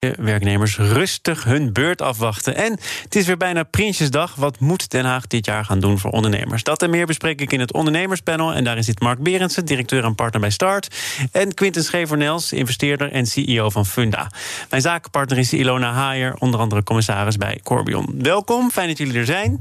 Werknemers 0.00 0.76
rustig 0.76 1.44
hun 1.44 1.72
beurt 1.72 2.02
afwachten. 2.02 2.56
En 2.56 2.78
het 3.02 3.16
is 3.16 3.26
weer 3.26 3.36
bijna 3.36 3.62
Prinsjesdag. 3.62 4.34
Wat 4.34 4.60
moet 4.60 4.90
Den 4.90 5.04
Haag 5.04 5.26
dit 5.26 5.46
jaar 5.46 5.64
gaan 5.64 5.80
doen 5.80 5.98
voor 5.98 6.10
ondernemers? 6.10 6.62
Dat 6.62 6.82
en 6.82 6.90
meer 6.90 7.06
bespreek 7.06 7.40
ik 7.40 7.52
in 7.52 7.60
het 7.60 7.72
ondernemerspanel. 7.72 8.54
En 8.54 8.64
daarin 8.64 8.84
zit 8.84 9.00
Mark 9.00 9.18
Berendsen, 9.18 9.64
directeur 9.64 10.04
en 10.04 10.14
partner 10.14 10.40
bij 10.40 10.50
Start. 10.50 10.96
En 11.32 11.54
Quinten 11.54 11.84
Schevernels, 11.84 12.52
investeerder 12.52 13.12
en 13.12 13.26
CEO 13.26 13.70
van 13.70 13.86
Funda. 13.86 14.30
Mijn 14.70 14.82
zakenpartner 14.82 15.38
is 15.38 15.52
Ilona 15.52 15.92
Haier, 15.92 16.34
onder 16.38 16.60
andere 16.60 16.82
commissaris 16.82 17.36
bij 17.36 17.60
Corbion. 17.62 18.14
Welkom, 18.18 18.70
fijn 18.70 18.88
dat 18.88 18.98
jullie 18.98 19.18
er 19.18 19.24
zijn. 19.24 19.60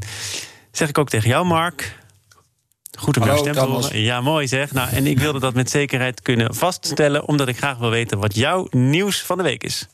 Zeg 0.71 0.89
ik 0.89 0.97
ook 0.97 1.09
tegen 1.09 1.29
jou, 1.29 1.45
Mark. 1.45 1.97
Goed 2.97 3.17
om 3.17 3.25
jouw 3.25 3.37
stem 3.37 3.53
te 3.53 3.59
horen. 3.59 4.01
Ja, 4.01 4.21
mooi 4.21 4.47
zeg. 4.47 4.71
Nou, 4.71 4.89
en 4.89 5.07
ik 5.07 5.19
wilde 5.19 5.39
dat 5.39 5.53
met 5.53 5.69
zekerheid 5.69 6.21
kunnen 6.21 6.55
vaststellen, 6.55 7.27
omdat 7.27 7.47
ik 7.47 7.57
graag 7.57 7.77
wil 7.77 7.89
weten 7.89 8.19
wat 8.19 8.35
jouw 8.35 8.67
nieuws 8.71 9.21
van 9.21 9.37
de 9.37 9.43
week 9.43 9.63
is. 9.63 9.87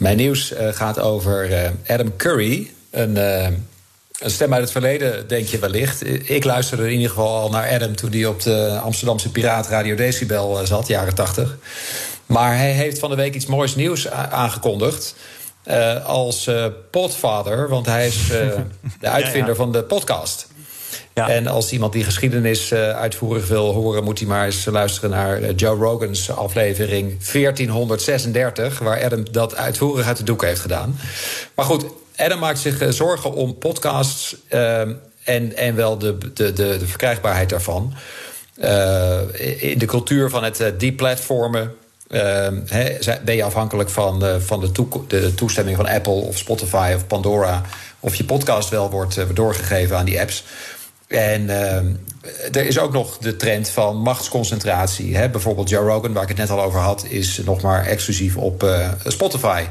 Mijn 0.00 0.16
nieuws 0.16 0.52
uh, 0.52 0.68
gaat 0.72 0.98
over 0.98 1.50
uh, 1.50 1.68
Adam 1.86 2.16
Curry. 2.16 2.70
Een, 2.90 3.16
uh, 3.16 3.44
een, 4.18 4.30
stem 4.30 4.52
uit 4.52 4.62
het 4.62 4.70
verleden, 4.70 5.28
denk 5.28 5.46
je 5.46 5.58
wellicht. 5.58 6.28
Ik 6.30 6.44
luisterde 6.44 6.84
in 6.84 6.92
ieder 6.92 7.08
geval 7.08 7.36
al 7.36 7.50
naar 7.50 7.70
Adam 7.70 7.96
toen 7.96 8.10
hij 8.10 8.26
op 8.26 8.42
de 8.42 8.78
Amsterdamse 8.82 9.30
Piraat 9.30 9.68
Radio 9.68 9.94
Decibel 9.94 10.66
zat, 10.66 10.86
jaren 10.86 11.14
80. 11.14 11.56
Maar 12.26 12.56
hij 12.56 12.72
heeft 12.72 12.98
van 12.98 13.10
de 13.10 13.16
week 13.16 13.34
iets 13.34 13.46
moois 13.46 13.74
nieuws 13.74 14.08
aangekondigd. 14.10 15.14
als 16.04 16.50
podfather, 16.90 17.68
want 17.68 17.86
hij 17.86 18.06
is 18.06 18.26
de 19.00 19.08
uitvinder 19.08 19.40
ja, 19.40 19.46
ja. 19.46 19.54
van 19.54 19.72
de 19.72 19.82
podcast. 19.82 20.48
En 21.28 21.46
als 21.46 21.72
iemand 21.72 21.92
die 21.92 22.04
geschiedenis 22.04 22.72
uh, 22.72 22.90
uitvoerig 22.90 23.48
wil 23.48 23.72
horen, 23.72 24.04
moet 24.04 24.18
hij 24.18 24.28
maar 24.28 24.44
eens 24.44 24.64
luisteren 24.64 25.10
naar 25.10 25.40
uh, 25.40 25.48
Joe 25.56 25.76
Rogan's 25.76 26.30
aflevering 26.30 27.24
1436, 27.32 28.78
waar 28.78 29.04
Adam 29.04 29.24
dat 29.30 29.56
uitvoerig 29.56 30.06
uit 30.06 30.16
de 30.16 30.24
doek 30.24 30.44
heeft 30.44 30.60
gedaan. 30.60 30.98
Maar 31.54 31.64
goed, 31.64 31.84
Adam 32.16 32.38
maakt 32.38 32.58
zich 32.58 32.82
uh, 32.82 32.88
zorgen 32.88 33.32
om 33.32 33.58
podcasts 33.58 34.36
en, 35.24 35.56
en 35.56 35.74
wel 35.74 35.98
de, 35.98 36.18
de, 36.34 36.52
de, 36.52 36.86
verkrijgbaarheid 36.86 37.48
daarvan. 37.48 37.94
in 39.58 39.78
de 39.78 39.86
cultuur 39.86 40.30
van 40.30 40.44
het 40.44 40.72
deplatformen. 40.78 41.74
ben 43.24 43.36
je 43.36 43.44
afhankelijk 43.44 43.90
van, 43.90 44.40
van 44.40 44.60
de 45.08 45.34
toestemming 45.34 45.76
van 45.76 45.88
Apple 45.88 46.12
of 46.12 46.38
Spotify 46.38 46.92
of 46.96 47.06
Pandora. 47.06 47.62
of 48.00 48.14
je 48.14 48.24
podcast 48.24 48.68
wel 48.68 48.90
wordt 48.90 49.34
doorgegeven 49.34 49.96
aan 49.96 50.04
die 50.04 50.20
apps. 50.20 50.44
En 51.10 51.42
uh, 51.42 51.76
er 52.52 52.66
is 52.66 52.78
ook 52.78 52.92
nog 52.92 53.18
de 53.18 53.36
trend 53.36 53.68
van 53.68 53.96
machtsconcentratie. 53.96 55.16
Hè? 55.16 55.28
Bijvoorbeeld 55.28 55.68
Joe 55.68 55.86
Rogan, 55.86 56.12
waar 56.12 56.22
ik 56.22 56.28
het 56.28 56.36
net 56.36 56.50
al 56.50 56.62
over 56.62 56.80
had, 56.80 57.06
is 57.08 57.40
nog 57.44 57.62
maar 57.62 57.86
exclusief 57.86 58.36
op 58.36 58.62
uh, 58.62 58.92
Spotify 59.06 59.64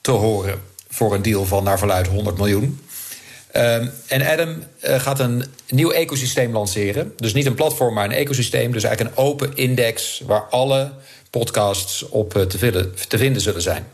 te 0.00 0.10
horen. 0.10 0.60
Voor 0.88 1.14
een 1.14 1.22
deal 1.22 1.44
van 1.44 1.64
naar 1.64 1.78
verluid 1.78 2.06
100 2.06 2.36
miljoen. 2.36 2.80
Uh, 3.56 3.74
en 4.06 4.26
Adam 4.26 4.62
uh, 4.84 5.00
gaat 5.00 5.20
een 5.20 5.44
nieuw 5.68 5.90
ecosysteem 5.90 6.52
lanceren. 6.52 7.12
Dus 7.16 7.34
niet 7.34 7.46
een 7.46 7.54
platform, 7.54 7.94
maar 7.94 8.04
een 8.04 8.12
ecosysteem. 8.12 8.72
Dus 8.72 8.84
eigenlijk 8.84 9.16
een 9.16 9.24
open 9.24 9.56
index 9.56 10.22
waar 10.26 10.42
alle 10.50 10.92
podcasts 11.30 12.08
op 12.08 12.46
vinden, 12.48 12.94
te 13.08 13.18
vinden 13.18 13.42
zullen 13.42 13.62
zijn. 13.62 13.86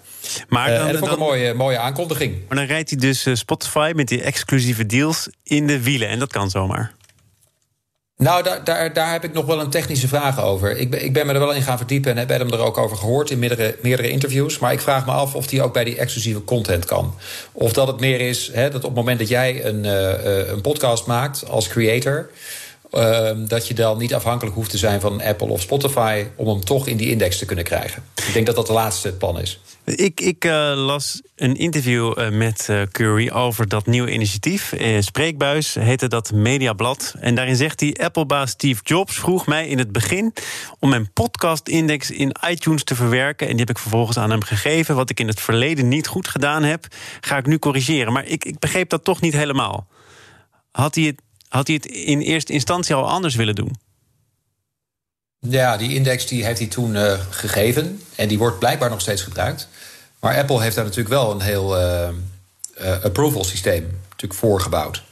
Maar 0.48 0.68
dan, 0.68 0.86
uh, 0.86 0.86
dat 0.86 0.98
vond 0.98 1.10
ik 1.10 1.16
een 1.18 1.24
mooie, 1.24 1.54
mooie 1.54 1.78
aankondiging. 1.78 2.34
Maar 2.48 2.56
dan 2.56 2.66
rijdt 2.66 2.90
hij 2.90 2.98
dus 2.98 3.26
Spotify 3.32 3.92
met 3.94 4.08
die 4.08 4.22
exclusieve 4.22 4.86
deals 4.86 5.28
in 5.42 5.66
de 5.66 5.82
wielen. 5.82 6.08
En 6.08 6.18
dat 6.18 6.32
kan 6.32 6.50
zomaar. 6.50 6.94
Nou, 8.18 8.42
daar, 8.42 8.64
daar, 8.64 8.92
daar 8.92 9.12
heb 9.12 9.24
ik 9.24 9.32
nog 9.32 9.46
wel 9.46 9.60
een 9.60 9.70
technische 9.70 10.08
vraag 10.08 10.42
over. 10.42 10.76
Ik 10.76 10.90
ben, 10.90 11.04
ik 11.04 11.12
ben 11.12 11.26
me 11.26 11.32
er 11.32 11.38
wel 11.38 11.52
in 11.52 11.62
gaan 11.62 11.76
verdiepen 11.76 12.10
en 12.10 12.18
heb 12.18 12.28
hem 12.28 12.52
er 12.52 12.58
ook 12.58 12.78
over 12.78 12.96
gehoord 12.96 13.30
in 13.30 13.38
meerdere, 13.38 13.76
meerdere 13.82 14.10
interviews. 14.10 14.58
Maar 14.58 14.72
ik 14.72 14.80
vraag 14.80 15.06
me 15.06 15.12
af 15.12 15.34
of 15.34 15.46
die 15.46 15.62
ook 15.62 15.72
bij 15.72 15.84
die 15.84 15.96
exclusieve 15.96 16.44
content 16.44 16.84
kan. 16.84 17.14
Of 17.52 17.72
dat 17.72 17.86
het 17.86 18.00
meer 18.00 18.20
is 18.20 18.50
hè, 18.52 18.70
dat 18.70 18.74
op 18.74 18.82
het 18.82 18.94
moment 18.94 19.18
dat 19.18 19.28
jij 19.28 19.64
een, 19.64 19.84
uh, 19.84 20.48
een 20.48 20.60
podcast 20.60 21.06
maakt 21.06 21.48
als 21.48 21.68
creator. 21.68 22.30
Uh, 22.92 23.30
dat 23.36 23.68
je 23.68 23.74
dan 23.74 23.98
niet 23.98 24.14
afhankelijk 24.14 24.56
hoeft 24.56 24.70
te 24.70 24.78
zijn 24.78 25.00
van 25.00 25.22
Apple 25.22 25.48
of 25.48 25.60
Spotify 25.60 26.24
om 26.36 26.48
hem 26.48 26.64
toch 26.64 26.86
in 26.86 26.96
die 26.96 27.10
index 27.10 27.38
te 27.38 27.44
kunnen 27.44 27.64
krijgen. 27.64 28.02
Ik 28.26 28.32
denk 28.32 28.46
dat 28.46 28.56
dat 28.56 28.66
de 28.66 28.72
laatste 28.72 29.12
plan 29.12 29.40
is. 29.40 29.60
Ik, 29.86 30.20
ik 30.20 30.44
uh, 30.44 30.72
las 30.74 31.22
een 31.36 31.56
interview 31.56 32.18
uh, 32.18 32.28
met 32.28 32.66
uh, 32.70 32.82
Curry 32.82 33.30
over 33.30 33.68
dat 33.68 33.86
nieuwe 33.86 34.12
initiatief. 34.12 34.74
Spreekbuis 35.00 35.74
heette 35.74 36.08
dat 36.08 36.32
Mediablad. 36.32 37.14
En 37.20 37.34
daarin 37.34 37.56
zegt 37.56 37.80
hij: 37.80 37.96
Apple-baas 38.00 38.50
Steve 38.50 38.80
Jobs 38.82 39.14
vroeg 39.18 39.46
mij 39.46 39.68
in 39.68 39.78
het 39.78 39.92
begin 39.92 40.32
om 40.78 40.88
mijn 40.88 41.12
podcast-index 41.12 42.10
in 42.10 42.36
iTunes 42.48 42.84
te 42.84 42.94
verwerken. 42.94 43.46
En 43.46 43.52
die 43.52 43.60
heb 43.60 43.76
ik 43.76 43.78
vervolgens 43.78 44.16
aan 44.16 44.30
hem 44.30 44.42
gegeven. 44.42 44.94
Wat 44.94 45.10
ik 45.10 45.20
in 45.20 45.28
het 45.28 45.40
verleden 45.40 45.88
niet 45.88 46.06
goed 46.06 46.28
gedaan 46.28 46.62
heb, 46.62 46.86
ga 47.20 47.36
ik 47.36 47.46
nu 47.46 47.58
corrigeren. 47.58 48.12
Maar 48.12 48.26
ik, 48.26 48.44
ik 48.44 48.58
begreep 48.58 48.88
dat 48.88 49.04
toch 49.04 49.20
niet 49.20 49.34
helemaal. 49.34 49.86
Had 50.70 50.94
hij, 50.94 51.04
het, 51.04 51.22
had 51.48 51.66
hij 51.66 51.76
het 51.76 51.86
in 51.86 52.20
eerste 52.20 52.52
instantie 52.52 52.94
al 52.94 53.08
anders 53.08 53.34
willen 53.34 53.54
doen? 53.54 53.85
Ja, 55.48 55.76
die 55.76 55.94
index 55.94 56.26
die 56.26 56.44
heeft 56.44 56.58
hij 56.58 56.68
toen 56.68 56.94
uh, 56.94 57.12
gegeven. 57.30 58.02
En 58.14 58.28
die 58.28 58.38
wordt 58.38 58.58
blijkbaar 58.58 58.90
nog 58.90 59.00
steeds 59.00 59.22
gebruikt. 59.22 59.68
Maar 60.20 60.36
Apple 60.36 60.62
heeft 60.62 60.74
daar 60.74 60.84
natuurlijk 60.84 61.14
wel 61.14 61.30
een 61.30 61.40
heel 61.40 61.78
uh, 61.78 62.08
uh, 62.80 63.04
approval 63.04 63.44
systeem 63.44 64.00
natuurlijk 64.10 64.40
voor 64.40 64.60
gebouwd. 64.60 65.02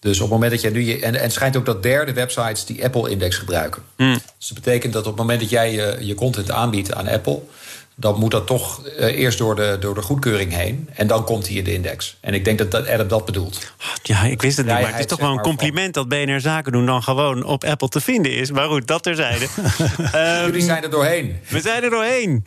Dus 0.00 0.16
op 0.16 0.22
het 0.22 0.30
moment 0.30 0.50
dat 0.50 0.60
jij 0.60 0.70
nu. 0.70 0.84
Je, 0.84 1.00
en, 1.00 1.14
en 1.14 1.22
het 1.22 1.32
schijnt 1.32 1.56
ook 1.56 1.66
dat 1.66 1.82
derde 1.82 2.12
websites 2.12 2.64
die 2.64 2.84
Apple-index 2.84 3.36
gebruiken. 3.36 3.82
Mm. 3.96 4.20
Dus 4.38 4.48
dat 4.48 4.64
betekent 4.64 4.92
dat 4.92 5.02
op 5.02 5.08
het 5.08 5.20
moment 5.20 5.40
dat 5.40 5.50
jij 5.50 5.72
je, 5.72 5.96
je 6.00 6.14
content 6.14 6.50
aanbiedt 6.50 6.94
aan 6.94 7.08
Apple 7.08 7.40
dan 8.00 8.18
moet 8.18 8.30
dat 8.30 8.46
toch 8.46 8.82
uh, 8.86 9.18
eerst 9.18 9.38
door 9.38 9.56
de, 9.56 9.76
door 9.80 9.94
de 9.94 10.02
goedkeuring 10.02 10.52
heen. 10.52 10.88
En 10.94 11.06
dan 11.06 11.24
komt 11.24 11.48
in 11.48 11.64
de 11.64 11.72
index. 11.72 12.16
En 12.20 12.34
ik 12.34 12.44
denk 12.44 12.58
dat, 12.58 12.70
dat 12.70 12.88
Adam 12.88 13.08
dat 13.08 13.24
bedoelt. 13.24 13.72
Ja, 14.02 14.22
ik 14.22 14.42
wist 14.42 14.56
het 14.56 14.66
niet. 14.66 14.74
maar 14.74 14.90
het 14.90 14.98
is 14.98 15.06
toch 15.06 15.20
wel 15.20 15.32
een 15.32 15.40
compliment 15.40 15.94
dat 15.94 16.08
BNR 16.08 16.40
Zaken 16.40 16.72
doen 16.72 16.86
dan 16.86 17.02
gewoon 17.02 17.44
op 17.44 17.64
Apple 17.64 17.88
te 17.88 18.00
vinden 18.00 18.32
is. 18.32 18.50
Maar 18.50 18.68
goed, 18.68 18.86
dat 18.86 19.02
terzijde. 19.02 19.46
um, 20.14 20.44
Jullie 20.46 20.62
zijn 20.62 20.82
er 20.82 20.90
doorheen. 20.90 21.36
We 21.48 21.60
zijn 21.60 21.82
er 21.82 21.90
doorheen. 21.90 22.42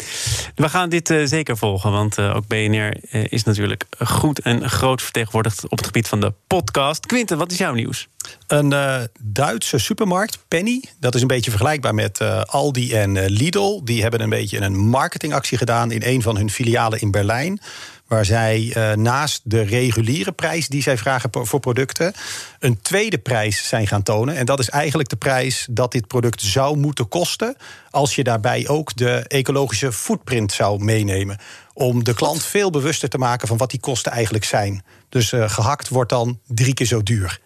We 0.56 0.70
gaan 0.70 0.90
dit 0.90 1.10
uh, 1.10 1.26
zeker 1.26 1.58
volgen. 1.58 1.92
Want 1.92 2.18
uh, 2.18 2.36
ook 2.36 2.48
BNR 2.48 2.98
is 3.12 3.44
natuurlijk 3.44 3.86
goed 4.00 4.40
en 4.40 4.70
groot 4.70 5.02
vertegenwoordigd 5.02 5.64
op 5.64 5.78
het 5.78 5.86
gebied 5.86 6.08
van 6.08 6.20
de 6.20 6.34
podcast. 6.48 7.06
Quinten, 7.06 7.38
wat 7.38 7.52
is 7.52 7.58
jouw 7.58 7.74
nieuws? 7.74 8.08
Een 8.48 8.72
uh, 8.72 9.02
Duitse 9.22 9.78
supermarkt, 9.78 10.38
Penny, 10.48 10.84
dat 11.00 11.16
is 11.16 11.22
een 11.22 11.28
beetje 11.28 11.52
vergelijkbaar 11.52 11.96
met 11.96 12.20
uh, 12.20 12.42
Aldi 12.42 12.94
en 12.94 13.16
uh, 13.16 13.24
Lidl. 13.28 13.82
Die 13.84 14.02
hebben 14.02 14.22
een 14.22 14.30
beetje 14.30 14.62
een 14.62 14.78
marketingactie 14.78 15.58
gedaan 15.58 15.92
in 15.92 16.02
een 16.04 16.22
van 16.22 16.38
hun 16.38 16.50
filialen 16.50 17.00
in 17.00 17.12
Berlijn. 17.12 17.62
Waar 18.08 18.26
zij 18.26 18.74
naast 18.96 19.42
de 19.44 19.62
reguliere 19.62 20.32
prijs 20.32 20.68
die 20.68 20.82
zij 20.82 20.98
vragen 20.98 21.30
voor 21.32 21.60
producten, 21.60 22.14
een 22.60 22.82
tweede 22.82 23.18
prijs 23.18 23.68
zijn 23.68 23.88
gaan 23.88 24.04
tonen. 24.04 24.36
En 24.36 24.46
dat 24.46 24.60
is 24.60 24.70
eigenlijk 24.70 25.10
de 25.10 25.16
prijs 25.16 25.68
dat 25.70 25.92
dit 25.92 26.08
product 26.08 26.42
zou 26.42 26.78
moeten 26.78 27.08
kosten. 27.08 27.56
Als 27.90 28.16
je 28.16 28.24
daarbij 28.24 28.68
ook 28.68 28.96
de 28.96 29.26
ecologische 29.28 29.92
footprint 29.92 30.52
zou 30.52 30.84
meenemen. 30.84 31.38
Om 31.74 32.04
de 32.04 32.14
klant 32.14 32.44
veel 32.44 32.70
bewuster 32.70 33.10
te 33.10 33.18
maken 33.18 33.48
van 33.48 33.58
wat 33.58 33.70
die 33.70 33.80
kosten 33.80 34.12
eigenlijk 34.12 34.46
zijn. 34.46 34.84
Dus 35.10 35.34
gehakt 35.36 35.88
wordt 35.88 36.10
dan 36.10 36.40
drie 36.48 36.74
keer 36.74 36.88
zo 36.88 37.04
duur. 37.04 37.40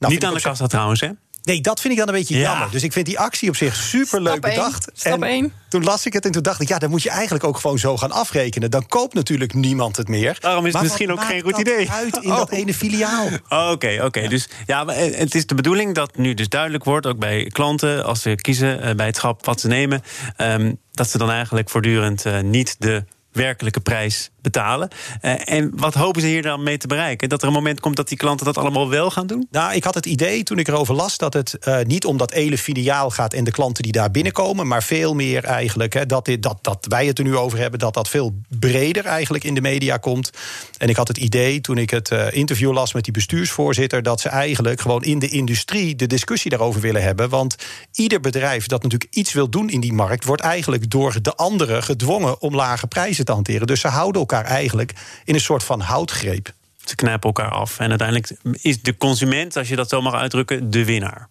Nou, 0.00 0.12
Niet 0.12 0.24
aan 0.24 0.34
de 0.34 0.40
kassa 0.40 0.66
trouwens, 0.66 1.00
hè? 1.00 1.08
Nee, 1.42 1.60
dat 1.60 1.80
vind 1.80 1.92
ik 1.92 1.98
dan 1.98 2.08
een 2.08 2.14
beetje 2.14 2.38
ja. 2.38 2.50
jammer. 2.50 2.70
Dus 2.70 2.82
ik 2.82 2.92
vind 2.92 3.06
die 3.06 3.18
actie 3.18 3.48
op 3.48 3.56
zich 3.56 3.76
super 3.76 4.22
leuk 4.22 4.40
bedacht. 4.40 4.88
Stap 4.92 5.22
en 5.22 5.52
toen 5.68 5.84
las 5.84 6.06
ik 6.06 6.12
het 6.12 6.24
en 6.24 6.32
toen 6.32 6.42
dacht 6.42 6.60
ik, 6.60 6.68
ja, 6.68 6.78
dan 6.78 6.90
moet 6.90 7.02
je 7.02 7.10
eigenlijk 7.10 7.44
ook 7.44 7.58
gewoon 7.58 7.78
zo 7.78 7.96
gaan 7.96 8.10
afrekenen. 8.10 8.70
Dan 8.70 8.86
koopt 8.86 9.14
natuurlijk 9.14 9.54
niemand 9.54 9.96
het 9.96 10.08
meer. 10.08 10.36
Daarom 10.40 10.66
is 10.66 10.72
het 10.72 10.82
misschien 10.82 11.12
ook 11.12 11.24
geen 11.24 11.42
goed 11.42 11.58
idee. 11.58 11.90
Uit 11.90 12.16
in 12.16 12.28
dat 12.34 12.50
oh. 12.50 12.58
ene 12.58 12.74
filiaal. 12.74 13.24
Oké, 13.24 13.34
oh, 13.48 13.60
oké. 13.60 13.70
Okay, 13.70 14.00
okay. 14.00 14.28
Dus 14.28 14.48
ja, 14.66 14.86
eh, 14.86 15.18
het 15.18 15.34
is 15.34 15.46
de 15.46 15.54
bedoeling 15.54 15.94
dat 15.94 16.16
nu 16.16 16.34
dus 16.34 16.48
duidelijk 16.48 16.84
wordt, 16.84 17.06
ook 17.06 17.18
bij 17.18 17.44
klanten, 17.44 18.04
als 18.04 18.22
ze 18.22 18.34
kiezen 18.34 18.82
eh, 18.82 18.94
bij 18.94 19.06
het 19.06 19.16
schap 19.16 19.44
wat 19.44 19.60
ze 19.60 19.66
nemen, 19.66 20.02
um, 20.36 20.78
dat 20.92 21.10
ze 21.10 21.18
dan 21.18 21.30
eigenlijk 21.30 21.70
voortdurend 21.70 22.24
uh, 22.26 22.40
niet 22.40 22.76
de 22.78 23.04
werkelijke 23.32 23.80
prijs 23.80 24.30
betalen. 24.42 24.88
Uh, 25.22 25.32
en 25.44 25.72
wat 25.74 25.94
hopen 25.94 26.20
ze 26.20 26.26
hier 26.26 26.42
dan 26.42 26.62
mee 26.62 26.78
te 26.78 26.86
bereiken? 26.86 27.28
Dat 27.28 27.42
er 27.42 27.48
een 27.48 27.54
moment 27.54 27.80
komt 27.80 27.96
dat 27.96 28.08
die 28.08 28.18
klanten 28.18 28.46
dat 28.46 28.58
allemaal 28.58 28.88
wel 28.88 29.10
gaan 29.10 29.26
doen? 29.26 29.46
Nou, 29.50 29.74
ik 29.74 29.84
had 29.84 29.94
het 29.94 30.06
idee 30.06 30.42
toen 30.42 30.58
ik 30.58 30.68
erover 30.68 30.94
las 30.94 31.18
dat 31.18 31.32
het 31.32 31.56
uh, 31.68 31.78
niet 31.86 32.04
om 32.04 32.16
dat 32.16 32.32
hele 32.32 32.58
filiaal 32.58 33.10
gaat 33.10 33.32
en 33.32 33.44
de 33.44 33.50
klanten 33.50 33.82
die 33.82 33.92
daar 33.92 34.10
binnenkomen, 34.10 34.66
maar 34.66 34.82
veel 34.82 35.14
meer 35.14 35.44
eigenlijk 35.44 35.92
hè, 35.92 36.06
dat, 36.06 36.24
dit, 36.24 36.42
dat, 36.42 36.58
dat 36.62 36.86
wij 36.88 37.06
het 37.06 37.18
er 37.18 37.24
nu 37.24 37.36
over 37.36 37.58
hebben, 37.58 37.78
dat 37.78 37.94
dat 37.94 38.08
veel 38.08 38.34
breder 38.48 39.04
eigenlijk 39.04 39.44
in 39.44 39.54
de 39.54 39.60
media 39.60 39.96
komt. 39.96 40.30
En 40.78 40.88
ik 40.88 40.96
had 40.96 41.08
het 41.08 41.18
idee 41.18 41.60
toen 41.60 41.78
ik 41.78 41.90
het 41.90 42.10
uh, 42.10 42.32
interview 42.32 42.72
las 42.72 42.92
met 42.92 43.04
die 43.04 43.12
bestuursvoorzitter, 43.12 44.02
dat 44.02 44.20
ze 44.20 44.28
eigenlijk 44.28 44.80
gewoon 44.80 45.02
in 45.02 45.18
de 45.18 45.28
industrie 45.28 45.96
de 45.96 46.06
discussie 46.06 46.50
daarover 46.50 46.80
willen 46.80 47.02
hebben. 47.02 47.28
Want 47.28 47.56
ieder 47.92 48.20
bedrijf 48.20 48.66
dat 48.66 48.82
natuurlijk 48.82 49.14
iets 49.14 49.32
wil 49.32 49.50
doen 49.50 49.70
in 49.70 49.80
die 49.80 49.92
markt, 49.92 50.24
wordt 50.24 50.42
eigenlijk 50.42 50.90
door 50.90 51.22
de 51.22 51.34
anderen 51.34 51.82
gedwongen 51.82 52.40
om 52.40 52.54
lage 52.54 52.86
prijzen 52.86 53.24
te 53.24 53.32
hanteren. 53.32 53.66
Dus 53.66 53.80
ze 53.80 53.88
houden 53.88 54.20
elkaar 54.20 54.29
eigenlijk 54.32 54.92
in 55.24 55.34
een 55.34 55.40
soort 55.40 55.64
van 55.64 55.80
houtgreep. 55.80 56.52
Ze 56.84 56.94
knijpen 56.94 57.26
elkaar 57.26 57.50
af. 57.50 57.78
En 57.78 57.88
uiteindelijk 57.88 58.30
is 58.62 58.82
de 58.82 58.96
consument, 58.96 59.56
als 59.56 59.68
je 59.68 59.76
dat 59.76 59.88
zo 59.88 60.02
mag 60.02 60.14
uitdrukken, 60.14 60.70
de 60.70 60.84
winnaar. 60.84 61.28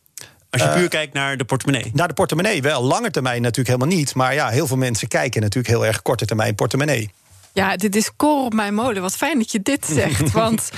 Als 0.50 0.62
je 0.62 0.68
uh, 0.68 0.74
puur 0.74 0.90
kijkt 0.90 1.13
naar 1.13 1.38
de 1.38 1.44
portemonnee. 1.44 1.92
Naar 1.94 2.07
de 2.07 2.13
portemonnee 2.13 2.62
wel. 2.62 2.84
Lange 2.84 3.12
termijn 3.12 3.42
natuurlijk 3.42 3.75
helemaal 3.75 3.98
niet. 3.98 4.16
Maar 4.16 4.34
ja, 4.34 4.50
heel 4.50 4.68
veel 4.68 4.78
mensen 4.78 5.07
kijken 5.07 5.42
natuurlijk 5.42 5.74
heel 5.74 5.86
erg 5.86 6.01
korte 6.01 6.25
termijn 6.25 6.56
portemonnee. 6.56 7.12
Ja, 7.54 7.75
dit 7.75 7.96
is 7.96 8.12
koor 8.16 8.46
op 8.46 8.54
mijn 8.54 8.74
molen. 8.74 9.02
Wat 9.02 9.16
fijn 9.16 9.38
dat 9.38 9.52
je 9.52 9.62
dit 9.62 9.86
zegt. 9.86 10.31
want 10.42 10.72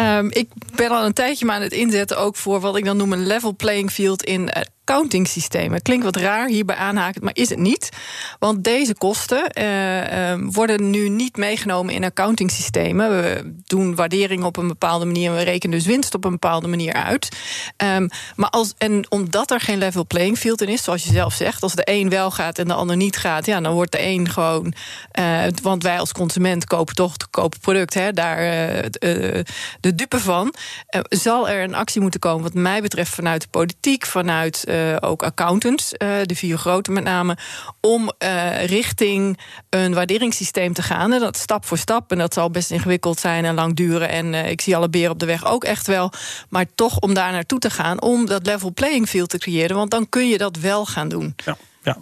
um, 0.00 0.30
ik 0.30 0.48
ben 0.74 0.90
al 0.90 1.04
een 1.04 1.12
tijdje 1.12 1.50
aan 1.50 1.62
het 1.62 1.72
inzetten... 1.72 2.18
ook 2.18 2.36
voor 2.36 2.60
wat 2.60 2.76
ik 2.76 2.84
dan 2.84 2.96
noem 2.96 3.12
een 3.12 3.26
level 3.26 3.56
playing 3.56 3.90
field 3.90 4.24
in 4.24 4.50
accounting 4.88 5.28
systemen. 5.28 5.82
Klinkt 5.82 6.04
wat 6.04 6.16
raar 6.16 6.48
hierbij 6.48 6.76
aanhaken, 6.76 7.24
maar 7.24 7.36
is 7.36 7.48
het 7.48 7.58
niet. 7.58 7.88
Want 8.38 8.64
deze 8.64 8.94
kosten 8.94 9.50
uh, 9.58 10.30
uh, 10.30 10.38
worden 10.50 10.90
nu 10.90 11.08
niet 11.08 11.36
meegenomen 11.36 11.94
in 11.94 12.04
accounting 12.04 12.50
systemen. 12.50 13.10
We 13.10 13.54
doen 13.66 13.94
waardering 13.94 14.44
op 14.44 14.56
een 14.56 14.68
bepaalde 14.68 15.04
manier... 15.04 15.30
en 15.30 15.36
we 15.36 15.42
rekenen 15.42 15.76
dus 15.76 15.86
winst 15.86 16.14
op 16.14 16.24
een 16.24 16.30
bepaalde 16.30 16.68
manier 16.68 16.92
uit. 16.92 17.28
Um, 17.96 18.08
maar 18.36 18.50
als, 18.50 18.74
en 18.78 19.06
omdat 19.08 19.50
er 19.50 19.60
geen 19.60 19.78
level 19.78 20.06
playing 20.06 20.38
field 20.38 20.62
in 20.62 20.68
is, 20.68 20.82
zoals 20.82 21.04
je 21.04 21.12
zelf 21.12 21.34
zegt... 21.34 21.62
als 21.62 21.74
de 21.74 21.82
een 21.84 22.08
wel 22.08 22.30
gaat 22.30 22.58
en 22.58 22.68
de 22.68 22.74
ander 22.74 22.96
niet 22.96 23.16
gaat... 23.16 23.46
Ja, 23.46 23.60
dan 23.60 23.72
wordt 23.72 23.92
de 23.92 24.02
een 24.02 24.28
gewoon... 24.28 24.74
Uh, 25.18 25.42
want 25.62 25.82
wij 25.82 25.98
als 25.98 26.12
consument 26.12 26.64
kopen 26.64 26.94
toch 26.94 27.12
het 27.12 27.30
kopen 27.30 27.60
product... 27.60 27.94
Hè, 27.94 28.12
daar 28.12 28.38
de 29.86 29.94
dupe 29.94 30.20
van. 30.20 30.54
zal 31.08 31.48
er 31.48 31.62
een 31.62 31.74
actie 31.74 32.00
moeten 32.00 32.20
komen, 32.20 32.42
wat 32.42 32.54
mij 32.54 32.82
betreft... 32.82 33.14
vanuit 33.14 33.40
de 33.40 33.48
politiek, 33.48 34.06
vanuit 34.06 34.64
uh, 34.68 34.96
ook 35.00 35.22
accountants, 35.22 35.92
uh, 35.92 36.08
de 36.22 36.34
vier 36.34 36.58
grote 36.58 36.90
met 36.90 37.04
name, 37.04 37.36
om 37.80 38.10
richting 38.64 39.38
een 39.70 39.94
waarderingssysteem 39.94 40.72
te 40.72 40.82
gaan. 40.82 41.12
En 41.12 41.20
dat 41.20 41.36
stap 41.36 41.64
voor 41.64 41.78
stap. 41.78 42.10
En 42.10 42.18
dat 42.18 42.34
zal 42.34 42.50
best 42.50 42.70
ingewikkeld 42.70 43.20
zijn 43.20 43.44
en 43.44 43.54
lang 43.54 43.76
duren. 43.76 44.08
En 44.08 44.34
ik 44.34 44.60
zie 44.60 44.76
alle 44.76 44.88
beren 44.88 45.10
op 45.10 45.18
de 45.18 45.26
weg 45.26 45.46
ook 45.46 45.64
echt 45.64 45.86
wel. 45.86 46.12
Maar 46.48 46.66
toch 46.74 46.98
om 46.98 47.14
daar 47.14 47.32
naartoe 47.32 47.58
te 47.58 47.70
gaan, 47.70 48.02
om 48.02 48.26
dat 48.26 48.46
level 48.46 48.72
playing 48.72 49.08
field 49.08 49.30
te 49.30 49.38
creëren. 49.38 49.76
Want 49.76 49.90
dan 49.90 50.08
kun 50.08 50.28
je 50.28 50.38
dat 50.38 50.56
wel 50.56 50.86
gaan 50.86 51.08
doen. 51.08 51.34
Ja, 51.44 51.56
ja. 51.82 51.96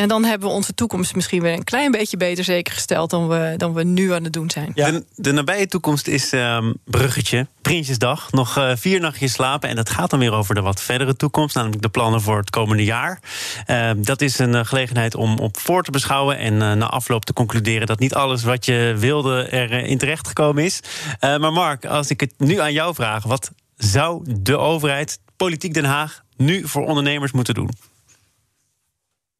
En 0.00 0.08
dan 0.08 0.24
hebben 0.24 0.48
we 0.48 0.54
onze 0.54 0.74
toekomst 0.74 1.14
misschien 1.14 1.42
weer 1.42 1.52
een 1.52 1.64
klein 1.64 1.90
beetje 1.90 2.16
beter 2.16 2.44
zeker 2.44 2.72
gesteld 2.72 3.10
dan 3.10 3.28
we, 3.28 3.54
dan 3.56 3.72
we 3.72 3.84
nu 3.84 4.12
aan 4.12 4.24
het 4.24 4.32
doen 4.32 4.50
zijn. 4.50 4.72
De, 5.14 5.32
nabije 5.32 5.66
toekomst 5.66 6.06
is 6.06 6.32
um, 6.32 6.74
Bruggetje, 6.84 7.46
Prinsjesdag. 7.62 8.32
Nog 8.32 8.58
uh, 8.58 8.72
vier 8.74 9.00
nachtjes 9.00 9.32
slapen. 9.32 9.68
En 9.68 9.76
dat 9.76 9.90
gaat 9.90 10.10
dan 10.10 10.18
weer 10.18 10.32
over 10.32 10.54
de 10.54 10.60
wat 10.60 10.82
verdere 10.82 11.16
toekomst, 11.16 11.54
namelijk 11.54 11.82
de 11.82 11.88
plannen 11.88 12.20
voor 12.20 12.38
het 12.38 12.50
komende 12.50 12.84
jaar. 12.84 13.20
Uh, 13.66 13.90
dat 13.96 14.20
is 14.20 14.38
een 14.38 14.54
uh, 14.54 14.64
gelegenheid 14.64 15.14
om 15.14 15.38
op 15.38 15.58
voor 15.58 15.82
te 15.82 15.90
beschouwen 15.90 16.38
en 16.38 16.56
na 16.56 16.86
afloop 16.86 17.24
te 17.24 17.32
concluderen 17.32 17.86
dat 17.86 17.98
niet 17.98 18.14
alles 18.14 18.42
wat 18.42 18.64
je 18.64 18.94
wilde 18.98 19.52
erin 19.52 19.98
terecht 19.98 20.26
gekomen 20.26 20.64
is. 20.64 20.80
maar 21.20 21.52
Mark, 21.52 21.86
als 21.86 22.10
ik 22.10 22.20
het 22.20 22.34
nu 22.38 22.60
aan 22.60 22.72
jou 22.72 22.94
vraag, 22.94 23.22
wat 23.22 23.50
zou 23.76 24.24
de 24.40 24.56
overheid, 24.56 25.18
politiek 25.36 25.74
Den 25.74 25.84
Haag, 25.84 26.22
nu 26.36 26.68
voor 26.68 26.86
ondernemers 26.86 27.32
moeten 27.32 27.54
doen? 27.54 27.89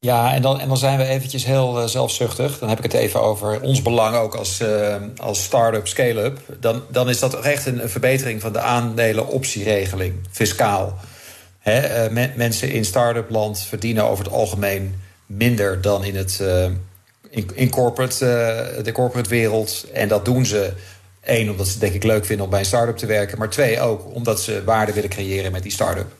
Ja, 0.05 0.33
en 0.33 0.41
dan, 0.41 0.59
en 0.59 0.67
dan 0.67 0.77
zijn 0.77 0.97
we 0.97 1.05
eventjes 1.05 1.45
heel 1.45 1.81
uh, 1.81 1.87
zelfzuchtig. 1.87 2.59
Dan 2.59 2.69
heb 2.69 2.77
ik 2.77 2.83
het 2.83 2.93
even 2.93 3.21
over 3.21 3.61
ons 3.61 3.81
belang 3.81 4.15
ook 4.15 4.35
als, 4.35 4.61
uh, 4.61 4.95
als 5.17 5.43
start-up, 5.43 5.87
scale-up. 5.87 6.39
Dan, 6.59 6.83
dan 6.89 7.09
is 7.09 7.19
dat 7.19 7.39
echt 7.39 7.65
een, 7.65 7.89
verbetering 7.89 8.41
van 8.41 8.53
de 8.53 8.59
aandelenoptieregeling, 8.59 10.13
fiscaal. 10.31 10.97
Me, 11.63 12.29
mensen 12.35 12.71
in 12.71 12.85
start-up 12.85 13.29
land 13.29 13.59
verdienen 13.59 14.03
over 14.03 14.23
het 14.23 14.33
algemeen 14.33 15.01
minder 15.25 15.81
dan 15.81 16.03
in, 16.03 16.15
het, 16.15 16.43
in, 17.29 17.49
in 17.53 17.69
corporate, 17.69 18.81
de 18.83 18.91
corporate 18.91 19.29
wereld. 19.29 19.85
En 19.93 20.07
dat 20.07 20.25
doen 20.25 20.45
ze, 20.45 20.73
één, 21.23 21.49
omdat 21.49 21.65
ze 21.65 21.71
het 21.71 21.81
denk 21.81 21.93
ik 21.93 22.03
leuk 22.03 22.25
vinden 22.25 22.45
om 22.45 22.51
bij 22.51 22.59
een 22.59 22.65
start-up 22.65 22.97
te 22.97 23.05
werken. 23.05 23.37
Maar 23.37 23.49
twee, 23.49 23.79
ook 23.79 24.15
omdat 24.15 24.41
ze 24.41 24.63
waarde 24.63 24.93
willen 24.93 25.09
creëren 25.09 25.51
met 25.51 25.63
die 25.63 25.71
start-up. 25.71 26.11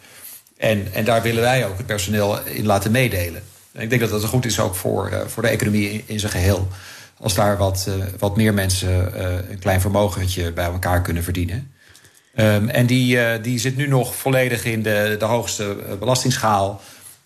En, 0.57 0.88
en 0.94 1.06
daar 1.06 1.22
willen 1.22 1.42
wij 1.42 1.66
ook 1.66 1.78
het 1.78 1.86
personeel 1.86 2.39
in 2.45 2.66
laten 2.66 2.92
meedelen. 2.92 3.50
Ik 3.73 3.89
denk 3.89 4.01
dat 4.01 4.09
dat 4.09 4.23
goed 4.23 4.45
is 4.45 4.59
ook 4.59 4.75
voor, 4.75 5.09
uh, 5.12 5.19
voor 5.27 5.44
de 5.44 5.50
economie 5.50 6.03
in, 6.06 6.19
zijn 6.19 6.31
geheel. 6.31 6.68
Als 7.18 7.33
daar 7.33 7.57
wat, 7.57 7.85
uh, 7.89 8.06
wat 8.19 8.35
meer 8.35 8.53
mensen 8.53 9.13
uh, 9.15 9.50
een 9.50 9.59
klein 9.59 9.81
vermogentje 9.81 10.51
bij 10.51 10.65
elkaar 10.65 11.01
kunnen 11.01 11.23
verdienen. 11.23 11.71
Um, 12.35 12.69
en 12.69 12.85
die, 12.85 13.41
die 13.41 13.59
zit 13.59 13.75
nu 13.75 13.88
nog 13.88 14.15
volledig 14.15 14.65
in 14.65 14.83
de, 14.83 15.15
de 15.19 15.25
hoogste 15.25 15.77
belastingschaal. 16.00 16.81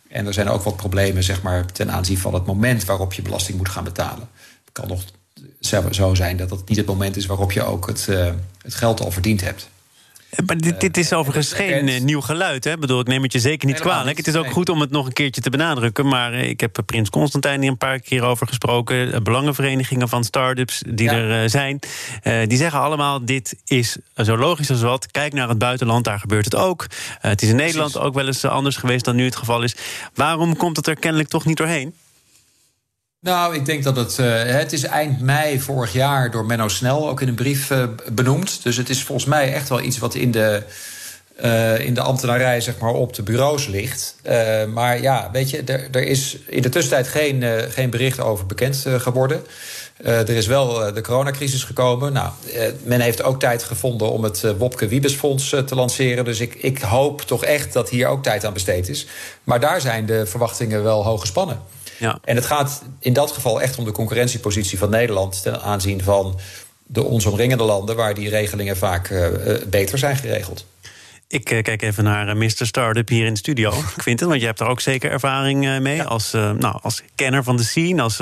En 0.09 0.27
er 0.27 0.33
zijn 0.33 0.50
ook 0.50 0.63
wat 0.63 0.75
problemen 0.75 1.24
zeg 1.24 1.42
maar, 1.42 1.65
ten 1.65 1.92
aanzien 1.92 2.18
van 2.18 2.33
het 2.33 2.45
moment 2.45 2.86
waarop 2.86 3.13
je 3.13 3.21
belasting 3.21 3.57
moet 3.57 3.69
gaan 3.69 3.83
betalen. 3.83 4.30
Het 4.63 4.71
kan 4.71 4.88
nog 4.88 5.03
zo 5.92 6.13
zijn 6.13 6.38
dat 6.38 6.50
dat 6.50 6.69
niet 6.69 6.77
het 6.77 6.86
moment 6.86 7.15
is 7.15 7.25
waarop 7.25 7.51
je 7.51 7.63
ook 7.63 7.88
het, 7.88 8.06
het 8.62 8.75
geld 8.75 9.01
al 9.01 9.12
verdiend 9.12 9.42
hebt. 9.42 9.69
Maar 10.46 10.58
dit, 10.58 10.80
dit 10.80 10.98
is 10.98 11.14
overigens 11.14 11.54
geen 11.54 11.88
uh, 11.88 12.00
nieuw 12.00 12.22
geluid. 12.22 12.64
Hè? 12.64 12.72
Ik 12.72 12.80
bedoel, 12.80 13.00
ik 13.00 13.08
neem 13.08 13.24
het 13.24 13.34
je 13.34 13.40
zeker 13.40 13.68
niet 13.68 13.80
kwalijk. 13.80 14.18
Het 14.18 14.28
is 14.28 14.36
ook 14.36 14.52
goed 14.52 14.70
om 14.70 14.82
het 14.82 14.92
nog 14.92 15.06
een 15.06 15.14
keertje 15.14 15.42
te 15.42 15.50
benadrukken. 15.50 16.08
Maar 16.08 16.34
ik 16.34 16.60
heb 16.60 16.80
Prins 16.86 17.10
Constantijn 17.10 17.62
hier 17.62 17.72
een 17.72 17.78
paar 17.78 18.00
keer 18.00 18.24
over 18.24 18.48
gesproken. 18.48 19.24
Belangenverenigingen 19.24 20.10
van 20.10 20.24
start-ups 20.24 20.84
die 20.88 21.12
ja. 21.12 21.14
er 21.14 21.50
zijn. 21.50 21.80
die 22.48 22.58
zeggen 22.58 22.80
allemaal: 22.80 23.26
dit 23.26 23.56
is 23.66 23.98
zo 24.16 24.38
logisch 24.38 24.70
als 24.70 24.82
wat. 24.82 25.12
Kijk 25.12 25.34
naar 25.34 25.50
het 25.50 25.58
buitenland, 25.58 26.04
daar 26.04 26.20
gebeurt 26.20 26.46
het 26.46 26.56
ook. 26.56 26.86
het 27.20 27.42
is 27.42 27.50
in 27.50 27.56
Nederland 27.56 27.98
ook 27.98 28.14
wel 28.14 28.26
eens 28.26 28.46
anders 28.46 28.76
geweest 28.76 29.06
dan 29.06 29.16
nu 29.16 29.26
het 29.26 29.36
geval 29.36 29.64
is. 29.64 29.76
Waarom 30.14 30.58
komt 30.58 30.78
het 30.78 30.88
er 30.88 30.96
kennelijk 30.96 31.30
toch 31.30 31.46
niet 31.46 31.58
doorheen? 31.58 31.94
Nou, 33.25 33.56
ik 33.56 33.66
denk 33.66 33.83
dat 33.83 33.95
het. 33.95 34.18
Uh, 34.19 34.44
het 34.44 34.74
is 34.74 34.83
eind 34.83 35.22
mei 35.22 35.60
vorig 35.60 35.94
jaar 35.94 36.31
door 36.31 36.45
Menno 36.45 36.68
Snel 36.68 37.10
ook 37.10 37.22
in 37.22 37.27
een 37.27 37.36
brief 37.36 37.69
uh, 37.69 37.83
benoemd. 38.12 38.63
Dus 38.63 38.77
het 38.77 38.89
is 38.89 39.04
volgens 39.04 39.27
mij 39.27 39.54
echt 39.54 39.69
wel 39.69 39.81
iets 39.81 39.98
wat 39.98 40.16
in 40.16 40.31
de. 40.31 40.63
Uh, 41.44 41.80
in 41.80 41.94
de 41.94 42.01
ambtenarij, 42.01 42.62
zeg 42.62 42.77
maar, 42.77 42.94
op 42.94 43.13
de 43.13 43.24
bureaus 43.24 43.68
ligt. 43.68 44.16
maar 44.74 45.01
ja, 45.01 45.30
weet 45.31 45.50
je, 45.50 45.63
er, 45.63 45.88
er 45.92 46.04
is 46.04 46.38
in 46.48 46.62
de 46.62 46.69
tussentijd 46.69 47.07
geen, 47.07 47.44
geen 47.69 47.89
bericht 47.89 48.19
over 48.19 48.45
bekend 48.45 48.86
geworden. 48.98 49.44
er 50.04 50.30
is 50.30 50.48
wel 50.48 50.94
de 50.94 51.01
coronacrisis 51.01 51.63
gekomen. 51.63 52.13
Nou, 52.13 52.31
men 52.83 53.00
heeft 53.00 53.24
ook 53.24 53.39
tijd 53.39 53.63
gevonden 53.63 54.12
om 54.12 54.24
het 54.24 54.57
Wopke 54.57 54.88
Wiebesfonds 54.88 55.50
te 55.50 55.75
lanceren. 55.75 56.25
Dus 56.25 56.39
ik, 56.39 56.56
ik 56.56 56.81
hoop 56.81 57.21
toch 57.21 57.44
echt 57.44 57.74
dat 57.74 57.89
hier 57.89 58.07
ook 58.07 58.24
tijd 58.24 58.45
aan 58.45 58.54
besteed 58.54 58.89
is. 58.89 59.07
Maar 59.44 59.60
daar 59.60 59.81
zijn 59.81 60.06
de 60.06 60.25
verwachtingen 60.25 60.83
wel 60.83 61.04
hoog 61.04 61.21
gespannen. 61.21 61.60
Ja. 61.97 62.19
En 62.24 62.36
het 62.36 62.45
gaat 62.45 62.83
in 63.00 63.13
dat 63.13 63.31
geval 63.31 63.62
echt 63.62 63.77
om 63.77 63.86
de 63.86 63.92
concurrentiepositie 63.92 64.77
van 64.77 64.89
Nederland 64.89 65.42
ten 65.42 65.62
aanzien 65.62 66.03
van 66.03 66.39
de 66.86 67.03
ons 67.03 67.25
omringende 67.25 67.64
landen, 67.64 67.95
waar 67.95 68.14
die 68.14 68.30
regelingen 68.30 68.78
vaak 68.78 69.09
uh, 69.09 69.28
beter 69.68 69.97
zijn 69.97 70.16
geregeld. 70.16 70.66
Ik 71.28 71.52
uh, 71.52 71.61
kijk 71.61 71.81
even 71.81 72.04
naar 72.04 72.28
uh, 72.28 72.35
Mr. 72.35 72.66
Startup 72.66 73.09
hier 73.09 73.25
in 73.25 73.33
de 73.33 73.40
studio, 73.40 73.73
Quinten. 73.97 74.28
Want 74.28 74.40
je 74.40 74.45
hebt 74.45 74.59
er 74.59 74.68
ook 74.68 74.81
zeker 74.81 75.11
ervaring 75.11 75.80
mee. 75.80 75.95
Ja. 75.95 76.04
Als, 76.04 76.31
nou, 76.31 76.80
als 76.81 77.02
kenner 77.16 77.44
van 77.44 77.57
de 77.57 77.64
scene. 77.64 78.02
Als 78.02 78.18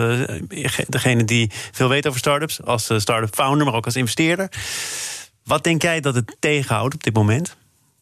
degene 0.88 1.24
die 1.24 1.52
veel 1.72 1.90
weet 1.90 2.08
over 2.08 2.20
startups. 2.20 2.64
Als 2.64 2.90
startup 2.98 3.34
founder, 3.34 3.66
maar 3.66 3.76
ook 3.76 3.86
als 3.86 3.96
investeerder. 3.96 4.50
Wat 5.44 5.64
denk 5.64 5.82
jij 5.82 6.00
dat 6.00 6.16
het 6.16 6.36
tegenhoudt 6.40 6.94
op 6.94 7.04
dit 7.04 7.14
moment? 7.14 7.56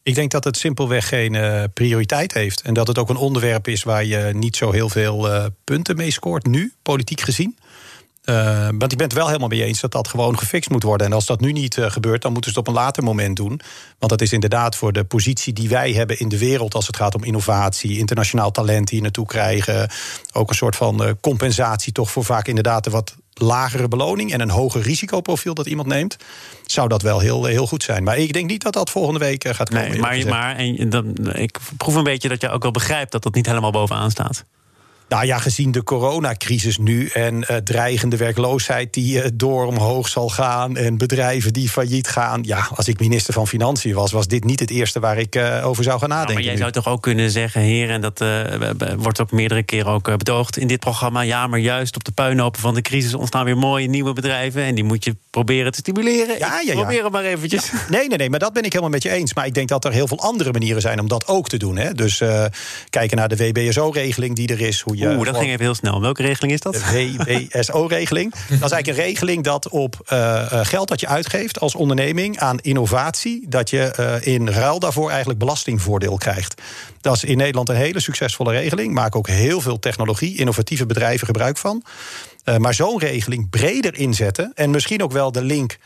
Ik 0.04 0.16
denk 0.16 0.32
dat 0.32 0.44
het 0.44 0.58
simpelweg 0.58 1.08
geen 1.08 1.34
uh, 1.34 1.64
prioriteit 1.74 2.34
heeft. 2.34 2.62
En 2.62 2.74
dat 2.74 2.88
het 2.88 2.98
ook 2.98 3.10
een 3.10 3.16
onderwerp 3.16 3.68
is 3.68 3.84
waar 3.84 4.06
je 4.06 4.32
niet 4.34 4.56
zo 4.56 4.72
heel 4.72 4.90
veel 4.90 5.28
uh, 5.28 5.46
punten 5.64 5.96
mee 5.96 6.12
scoort 6.12 6.46
nu, 6.46 6.74
politiek 6.82 7.22
gezien. 7.22 7.58
Uh, 8.26 8.68
want 8.78 8.92
ik 8.92 8.98
ben 8.98 9.08
het 9.08 9.14
wel 9.14 9.28
helemaal 9.28 9.48
mee 9.48 9.64
eens 9.64 9.80
dat 9.80 9.92
dat 9.92 10.08
gewoon 10.08 10.38
gefixt 10.38 10.70
moet 10.70 10.84
worden. 10.84 11.08
En 11.08 11.14
als 11.14 11.26
dat 11.26 11.40
nu 11.40 11.52
niet 11.52 11.78
gebeurt, 11.80 12.22
dan 12.22 12.32
moeten 12.34 12.52
ze 12.52 12.60
het 12.60 12.68
op 12.68 12.74
een 12.74 12.82
later 12.82 13.04
moment 13.04 13.36
doen. 13.36 13.62
Want 14.00 14.12
dat 14.12 14.22
is 14.22 14.34
inderdaad 14.34 14.76
voor 14.76 14.94
de 14.94 15.04
positie 15.04 15.54
die 15.54 15.70
wij 15.70 15.92
hebben 15.92 16.20
in 16.20 16.30
de 16.30 16.38
wereld 16.38 16.74
als 16.74 16.88
het 16.88 16.96
gaat 16.96 17.16
om 17.16 17.24
innovatie, 17.24 17.98
internationaal 17.98 18.52
talent 18.52 18.90
hier 18.90 19.02
naartoe 19.02 19.26
krijgen. 19.26 19.90
Ook 20.32 20.50
een 20.50 20.56
soort 20.56 20.76
van 20.76 21.18
compensatie, 21.22 21.94
toch 21.94 22.12
voor 22.12 22.26
vaak 22.26 22.48
inderdaad 22.48 22.84
de 22.84 22.90
wat 22.90 23.16
lagere 23.34 23.88
beloning 23.88 24.34
en 24.34 24.42
een 24.42 24.50
hoger 24.50 24.82
risicoprofiel 24.82 25.54
dat 25.54 25.66
iemand 25.66 25.88
neemt, 25.88 26.18
zou 26.66 26.88
dat 26.88 27.02
wel 27.02 27.20
heel, 27.20 27.46
heel 27.46 27.68
goed 27.68 27.84
zijn. 27.84 28.04
Maar 28.04 28.18
ik 28.18 28.34
denk 28.34 28.50
niet 28.50 28.64
dat 28.64 28.74
dat 28.74 28.90
volgende 28.90 29.20
week 29.20 29.48
gaat 29.48 29.70
komen. 29.70 29.90
Nee, 29.90 30.00
maar, 30.00 30.28
maar 30.28 30.56
en, 30.56 30.90
dan, 30.90 31.34
ik 31.34 31.58
proef 31.78 31.96
een 31.96 32.04
beetje 32.04 32.30
dat 32.30 32.42
je 32.42 32.50
ook 32.50 32.64
wel 32.64 32.72
begrijpt 32.72 33.12
dat 33.12 33.24
dat 33.24 33.34
niet 33.34 33.46
helemaal 33.46 33.72
bovenaan 33.72 34.12
staat. 34.12 34.46
Nou 35.12 35.26
ja, 35.26 35.38
gezien 35.38 35.72
de 35.72 35.84
coronacrisis 35.84 36.78
nu 36.78 37.08
en 37.08 37.36
uh, 37.36 37.58
dreigende 37.58 38.18
werkloosheid 38.18 38.94
die 38.94 39.18
uh, 39.18 39.26
door 39.34 39.66
omhoog 39.66 40.08
zal 40.08 40.30
gaan 40.30 40.78
en 40.78 40.98
bedrijven 40.98 41.54
die 41.54 41.70
failliet 41.70 42.08
gaan. 42.08 42.44
Ja, 42.44 42.68
als 42.76 42.88
ik 42.88 43.00
minister 43.00 43.34
van 43.34 43.48
Financiën 43.48 43.94
was, 43.94 44.12
was 44.12 44.28
dit 44.28 44.44
niet 44.44 44.60
het 44.60 44.70
eerste 44.70 45.00
waar 45.00 45.18
ik 45.18 45.36
uh, 45.36 45.68
over 45.68 45.84
zou 45.84 46.00
gaan 46.00 46.10
nadenken. 46.10 46.34
Nou, 46.34 46.46
maar 46.46 46.54
jij 46.54 46.62
zou 46.62 46.72
toch 46.72 46.94
ook 46.94 47.02
kunnen 47.02 47.32
zeggen, 47.32 47.62
heer, 47.62 47.90
en 47.90 48.02
dat 48.02 48.24
wordt 48.98 49.22
ook 49.22 49.32
meerdere 49.32 49.64
keren 49.64 49.92
ook 49.92 50.18
betoogd 50.18 50.58
in 50.58 50.68
dit 50.68 50.80
programma. 50.80 51.22
Ja, 51.22 51.48
maar 51.48 51.60
juist 51.60 51.96
op 51.96 52.04
de 52.04 52.12
puinhopen 52.12 52.62
van 52.62 52.74
de 52.74 52.82
crisis 52.82 53.14
ontstaan 53.14 53.46
weer 53.46 53.58
mooie 53.58 53.88
nieuwe 53.88 54.14
bedrijven. 54.14 54.64
En 54.64 54.76
die 54.76 54.84
moet 54.84 55.04
je 55.04 55.16
proberen 55.32 55.72
te 55.72 55.78
stimuleren. 55.78 56.38
Ja, 56.38 56.48
ja, 56.48 56.60
ja. 56.60 56.74
Probeer 56.74 57.04
het 57.04 57.12
maar 57.12 57.24
eventjes. 57.24 57.72
Ja. 57.72 57.86
Nee, 57.90 58.08
nee, 58.08 58.18
nee, 58.18 58.30
maar 58.30 58.40
dat 58.40 58.54
ben 58.54 58.64
ik 58.64 58.72
helemaal 58.72 58.92
met 58.92 59.04
je 59.04 59.10
eens. 59.10 59.34
Maar 59.34 59.46
ik 59.46 59.54
denk 59.54 59.68
dat 59.68 59.86
er 59.86 59.92
heel 59.92 60.08
veel 60.08 60.20
andere 60.20 60.52
manieren 60.52 60.82
zijn 60.82 61.00
om 61.00 61.08
dat 61.08 61.28
ook 61.28 61.50
te 61.50 61.58
doen. 61.58 61.78
Hè. 61.78 61.94
Dus 61.94 62.22
kijken 62.90 63.18
naar 63.18 63.30
de 63.30 63.36
WBSO-regeling 63.36 64.36
die 64.36 64.48
er 64.48 64.62
is. 64.62 64.82
Hoe 64.82 64.98
je 64.98 65.08
Oeh, 65.08 65.26
dat 65.26 65.38
ging 65.38 65.50
even 65.50 65.62
heel 65.62 65.76
snel. 65.76 66.02
Welke 66.02 66.22
regeling 66.22 66.54
is 66.54 66.60
dat? 66.60 66.74
De 66.74 67.50
WBSO-regeling. 67.52 68.34
Dat 68.62 68.72
is 68.72 68.72
eigenlijk 68.72 68.88
een 68.88 69.06
regeling 69.14 69.44
dat 69.44 69.70
op 69.70 70.10
uh, 70.14 70.66
geld 70.66 70.88
dat 70.88 71.00
je 71.00 71.08
uitgeeft 71.08 71.60
als 71.60 71.76
onderneming 71.76 72.40
aan 72.40 72.60
innovatie, 72.60 73.46
dat 73.50 73.70
je 73.70 73.94
uh, 74.00 74.34
in 74.34 74.50
ruil 74.50 74.80
daarvoor 74.80 75.10
eigenlijk 75.10 75.40
belastingvoordeel 75.40 76.18
krijgt. 76.18 76.62
Dat 77.02 77.16
is 77.16 77.24
in 77.24 77.38
Nederland 77.38 77.70
een 77.70 77.76
hele 77.76 78.00
succesvolle 78.00 78.52
regeling. 78.52 78.94
Maken 78.94 79.20
ook 79.20 79.28
heel 79.28 79.62
veel 79.62 79.80
technologie, 79.80 80.38
innovatieve 80.38 80.86
bedrijven 80.86 81.26
gebruik 81.26 81.58
van. 81.58 81.84
Uh, 82.46 82.58
maar 82.58 82.74
zo'n 82.74 83.00
regeling 83.00 83.50
breder 83.50 83.96
inzetten 83.96 84.52
en 84.56 84.70
misschien 84.70 85.04
ook 85.04 85.12
wel 85.12 85.32
de 85.32 85.44
link 85.44 85.78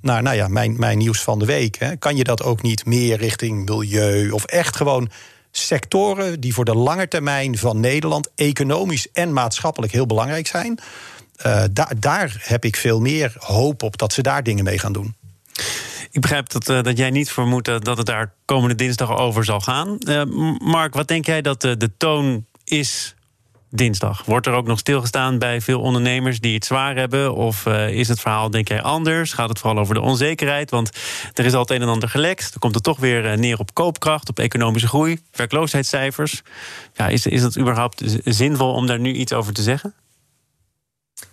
naar 0.00 0.22
nou 0.22 0.36
ja, 0.36 0.48
mijn, 0.48 0.78
mijn 0.78 0.98
nieuws 0.98 1.20
van 1.20 1.38
de 1.38 1.44
week. 1.44 1.76
Hè. 1.78 1.96
Kan 1.96 2.16
je 2.16 2.24
dat 2.24 2.42
ook 2.42 2.62
niet 2.62 2.86
meer 2.86 3.16
richting 3.16 3.68
milieu 3.68 4.30
of 4.30 4.44
echt 4.44 4.76
gewoon 4.76 5.10
sectoren 5.50 6.40
die 6.40 6.54
voor 6.54 6.64
de 6.64 6.74
lange 6.74 7.08
termijn 7.08 7.58
van 7.58 7.80
Nederland 7.80 8.30
economisch 8.34 9.10
en 9.12 9.32
maatschappelijk 9.32 9.92
heel 9.92 10.06
belangrijk 10.06 10.46
zijn. 10.46 10.78
Uh, 11.46 11.64
daar, 11.98 12.36
heb 12.40 12.64
ik 12.64 12.76
veel 12.76 13.00
meer 13.00 13.34
hoop 13.38 13.82
op 13.82 13.98
dat 13.98 14.12
ze 14.12 14.22
daar 14.22 14.42
dingen 14.42 14.64
mee 14.64 14.78
gaan 14.78 14.92
doen. 14.92 15.14
Ik 16.10 16.20
begrijp 16.20 16.48
dat, 16.48 16.68
uh, 16.68 16.82
dat 16.82 16.98
jij 16.98 17.10
niet 17.10 17.30
vermoedt 17.30 17.84
dat 17.84 17.96
het 17.96 18.06
daar 18.06 18.32
komende 18.44 18.74
dinsdag 18.74 19.18
over 19.18 19.44
zal 19.44 19.60
gaan. 19.60 19.98
Mark, 20.58 20.94
wat 20.94 21.08
denk 21.08 21.26
jij 21.26 21.42
dat 21.42 21.60
de 21.60 21.90
toon 21.96 22.46
is 22.64 23.14
dinsdag. 23.74 24.22
Wordt 24.24 24.46
er 24.46 24.52
ook 24.52 24.66
nog 24.66 24.78
stilgestaan 24.78 25.38
bij 25.38 25.60
veel 25.60 25.80
ondernemers 25.80 26.40
die 26.40 26.54
het 26.54 26.64
zwaar 26.64 26.96
hebben? 26.96 27.34
Of 27.34 27.66
uh, 27.66 27.88
is 27.88 28.08
het 28.08 28.20
verhaal, 28.20 28.50
denk 28.50 28.68
jij, 28.68 28.82
anders? 28.82 29.32
Gaat 29.32 29.48
het 29.48 29.58
vooral 29.58 29.78
over 29.78 29.94
de 29.94 30.00
onzekerheid? 30.00 30.70
Want 30.70 30.90
er 31.32 31.44
is 31.44 31.54
al 31.54 31.60
het 31.60 31.70
een 31.70 31.82
en 31.82 31.88
ander 31.88 32.08
gelekt. 32.08 32.50
Dan 32.50 32.58
komt 32.58 32.74
het 32.74 32.84
toch 32.84 32.98
weer 32.98 33.24
uh, 33.24 33.36
neer 33.36 33.58
op 33.58 33.74
koopkracht, 33.74 34.28
op 34.28 34.38
economische 34.38 34.88
groei, 34.88 35.20
werkloosheidscijfers. 35.30 36.42
Ja, 36.94 37.08
is, 37.08 37.26
is 37.26 37.42
het 37.42 37.58
überhaupt 37.58 38.02
zinvol 38.24 38.72
om 38.72 38.86
daar 38.86 39.00
nu 39.00 39.12
iets 39.12 39.32
over 39.32 39.52
te 39.52 39.62
zeggen? 39.62 39.94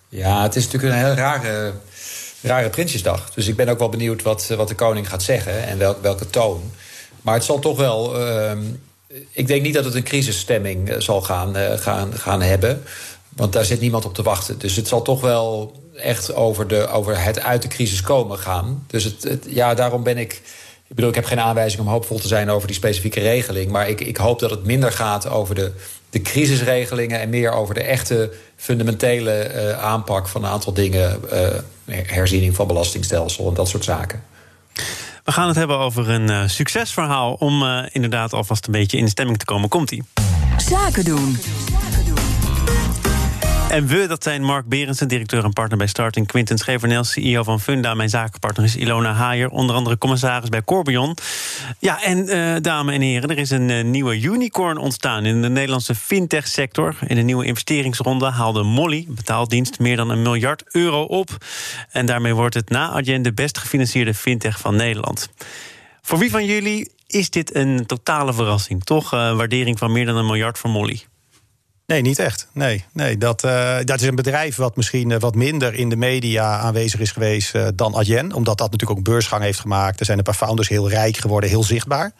Ja, 0.10 0.42
het 0.44 0.56
is 0.56 0.64
natuurlijk 0.64 0.94
een 0.94 1.06
heel 1.06 1.16
rare, 1.16 1.74
rare 2.42 2.70
Prinsjesdag. 2.70 3.34
Dus 3.34 3.48
ik 3.48 3.56
ben 3.56 3.70
ook 3.70 3.80
wel 3.80 3.90
benieuwd 3.90 4.22
wat, 4.22 4.48
wat 4.48 4.68
de 4.68 4.76
koning 4.76 5.10
gaat 5.10 5.24
zeggen 5.24 5.68
en 5.68 5.78
welk, 5.78 6.02
welke 6.02 6.30
toon. 6.30 6.72
Maar 7.22 7.34
het 7.34 7.44
zal 7.44 7.60
toch 7.60 7.78
wel. 7.78 8.22
Uh, 8.22 8.52
ik 9.32 9.48
denk 9.48 9.62
niet 9.62 9.74
dat 9.74 9.86
het 9.86 9.96
een 9.96 10.03
crisisstemming 10.03 10.89
eh, 10.89 11.00
zal 11.00 11.22
gaan, 11.22 11.58
uh, 11.58 11.74
gaan, 11.74 12.13
gaan 12.18 12.41
hebben. 12.41 12.84
Want 13.36 13.53
daar 13.53 13.65
zit 13.65 13.80
niemand 13.80 14.06
op 14.06 14.13
te 14.13 14.24
wachten. 14.24 14.60
Dus 14.60 14.75
het 14.75 14.88
zal 14.88 15.01
toch 15.01 15.22
wel 15.22 15.75
echt 15.96 16.34
over, 16.34 16.68
de, 16.68 16.88
over 16.88 17.24
het 17.24 17.39
uit 17.39 17.62
de 17.62 17.68
crisis 17.68 18.01
komen 18.01 18.38
gaan. 18.38 18.84
Dus 18.88 19.03
het, 19.03 19.46
ja, 19.48 19.74
daarom 19.74 20.03
ben 20.03 20.18
ik. 20.18 20.41
Ik 20.88 20.98
bedoel, 20.98 21.10
ik 21.10 21.15
heb 21.15 21.25
geen 21.25 21.39
aanwijzing 21.39 21.82
om 21.82 21.88
hoopvol 21.88 22.20
te 22.20 22.27
zijn 22.27 22.50
over 22.50 22.68
die 22.68 22.75
specifieke 22.75 23.20
regeling. 23.20 23.72
Maar 23.72 23.89
ik, 23.89 24.01
ik 24.01 24.18
hoop 24.18 24.39
dat 24.39 24.50
het 24.50 24.65
minder 24.65 24.91
gaat 24.91 25.30
over 25.30 25.56
de, 25.56 25.72
de 26.10 26.22
crisisregelingen 26.22 27.20
en 27.20 27.30
meer 27.30 27.51
over 27.51 27.74
de 27.74 27.84
echte 27.84 28.32
fundamentele 28.56 29.51
uh, 29.56 29.84
aanpak 29.84 30.27
van 30.27 30.44
een 30.44 30.50
aantal 30.50 30.74
dingen. 30.74 31.20
Herziening 31.86 32.56
van 32.56 32.68
belastingstelsel 32.68 33.48
en 33.48 33.53
dat 33.53 33.68
soort 33.68 33.84
zaken. 33.84 34.24
We 35.24 35.32
gaan 35.32 35.48
het 35.48 35.56
hebben 35.56 35.78
over 35.78 36.10
een 36.10 36.30
uh, 36.30 36.48
succesverhaal 36.48 37.34
om 37.34 37.63
uh, 37.63 37.84
inderdaad 37.92 38.34
alvast 38.34 38.66
een 38.66 38.72
beetje 38.72 38.98
in 38.98 39.04
de 39.04 39.10
stemming 39.10 39.38
te 39.38 39.46
komen. 39.46 39.70
Komt-ie. 39.70 40.04
Zaken 40.58 41.04
doen. 41.04 41.38
En 43.72 43.88
we, 43.88 44.08
dat 44.08 44.24
zijn 44.24 44.44
Mark 44.44 44.66
Berendsen, 44.66 45.08
directeur 45.08 45.44
en 45.44 45.54
partner 45.54 45.78
bij 45.78 45.88
Starting, 45.88 46.28
Quinten 46.28 46.58
Schevernel, 46.58 47.04
CEO 47.04 47.44
van 47.44 47.60
Funda. 47.60 47.94
Mijn 47.94 48.10
zakenpartner 48.10 48.66
is 48.66 48.75
Ilona 48.75 49.13
Haier, 49.13 49.50
onder 49.50 49.75
andere 49.75 49.98
commissaris 49.98 50.50
bij 50.50 50.63
Corbion. 50.63 51.18
Ja, 51.80 52.04
en 52.04 52.18
uh, 52.18 52.56
dames 52.62 52.96
en 52.96 53.01
heren, 53.01 53.30
er 53.30 53.38
is 53.38 53.50
een 53.50 53.70
uh, 53.70 53.84
nieuwe 53.84 54.22
unicorn 54.22 54.78
ontstaan 54.78 55.25
in 55.25 55.42
de 55.42 55.50
Nederlandse 55.50 55.96
fintech-sector. 55.96 56.96
In 57.08 57.18
een 57.18 57.25
nieuwe 57.25 57.46
investeringsronde 57.46 58.30
haalde 58.30 58.63
Molly, 58.63 59.06
betaaldienst, 59.08 59.80
meer 59.80 59.96
dan 59.96 60.10
een 60.10 60.22
miljard 60.22 60.63
euro 60.72 61.04
op. 61.04 61.30
En 61.92 62.06
daarmee 62.06 62.36
wordt 62.36 62.56
het 62.56 62.70
na 62.70 62.90
Adyen 62.90 63.22
de 63.22 63.34
best 63.34 63.58
gefinancierde 63.58 64.13
fintech 64.13 64.60
van 64.60 64.75
Nederland. 64.75 65.30
Voor 66.01 66.20
wie 66.20 66.32
van 66.32 66.46
jullie 66.46 66.92
is 67.08 67.30
dit 67.30 67.56
een 67.56 67.86
totale 67.86 68.34
verrassing? 68.34 68.84
Toch 68.84 69.13
uh, 69.13 69.36
waardering 69.36 69.78
van 69.78 69.92
meer 69.92 70.06
dan 70.06 70.16
een 70.16 70.25
miljard 70.25 70.58
voor 70.58 70.70
Molly? 70.70 71.01
Nee, 71.92 72.02
niet 72.02 72.20
echt. 72.20 72.48
Nee, 72.52 72.86
nee 72.94 73.18
dat, 73.18 73.44
uh, 73.44 73.78
dat 73.84 74.02
is 74.02 74.08
een 74.08 74.16
bedrijf 74.16 74.56
wat 74.56 74.76
misschien 74.76 75.10
uh, 75.10 75.20
wat 75.20 75.36
minder 75.36 75.74
in 75.74 75.90
de 75.90 75.96
media 75.96 76.58
aanwezig 76.58 77.00
is 77.00 77.12
geweest 77.12 77.56
uh, 77.56 77.68
dan 77.76 77.96
Adyen. 77.96 78.34
Omdat 78.34 78.58
dat 78.58 78.72
natuurlijk 78.72 78.92
ook 78.92 79.06
een 79.06 79.12
beursgang 79.14 79.44
heeft 79.44 79.60
gemaakt. 79.60 80.00
Er 80.00 80.06
zijn 80.06 80.18
een 80.18 80.24
paar 80.24 80.34
founders 80.34 80.68
heel 80.68 80.90
rijk 80.90 81.18
geworden, 81.18 81.50
heel 81.50 81.64
zichtbaar. 81.64 82.12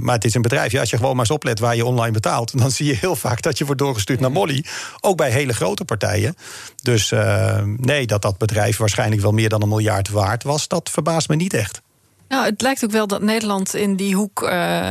maar 0.00 0.14
het 0.14 0.24
is 0.24 0.34
een 0.34 0.42
bedrijf, 0.42 0.72
ja, 0.72 0.80
als 0.80 0.90
je 0.90 0.96
gewoon 0.96 1.12
maar 1.12 1.24
eens 1.24 1.34
oplet 1.34 1.58
waar 1.58 1.76
je 1.76 1.84
online 1.84 2.12
betaalt, 2.12 2.58
dan 2.60 2.70
zie 2.70 2.86
je 2.86 2.96
heel 3.00 3.16
vaak 3.16 3.42
dat 3.42 3.58
je 3.58 3.64
wordt 3.64 3.80
doorgestuurd 3.80 4.20
naar 4.20 4.32
Molly. 4.32 4.64
Ook 5.00 5.16
bij 5.16 5.30
hele 5.30 5.52
grote 5.52 5.84
partijen. 5.84 6.36
Dus 6.82 7.12
nee, 7.76 8.06
dat 8.06 8.22
dat 8.22 8.38
bedrijf 8.38 8.76
waarschijnlijk 8.76 9.22
wel 9.22 9.32
meer 9.32 9.48
dan 9.48 9.62
een 9.62 9.68
miljard 9.68 10.08
waard 10.08 10.42
was, 10.42 10.68
dat 10.68 10.90
verbaast 10.90 11.28
me 11.28 11.36
niet 11.36 11.54
echt. 11.54 11.82
Nou, 12.30 12.44
het 12.44 12.62
lijkt 12.62 12.84
ook 12.84 12.90
wel 12.90 13.06
dat 13.06 13.22
Nederland 13.22 13.74
in 13.74 13.96
die 13.96 14.14
hoek 14.14 14.42
uh, 14.42 14.90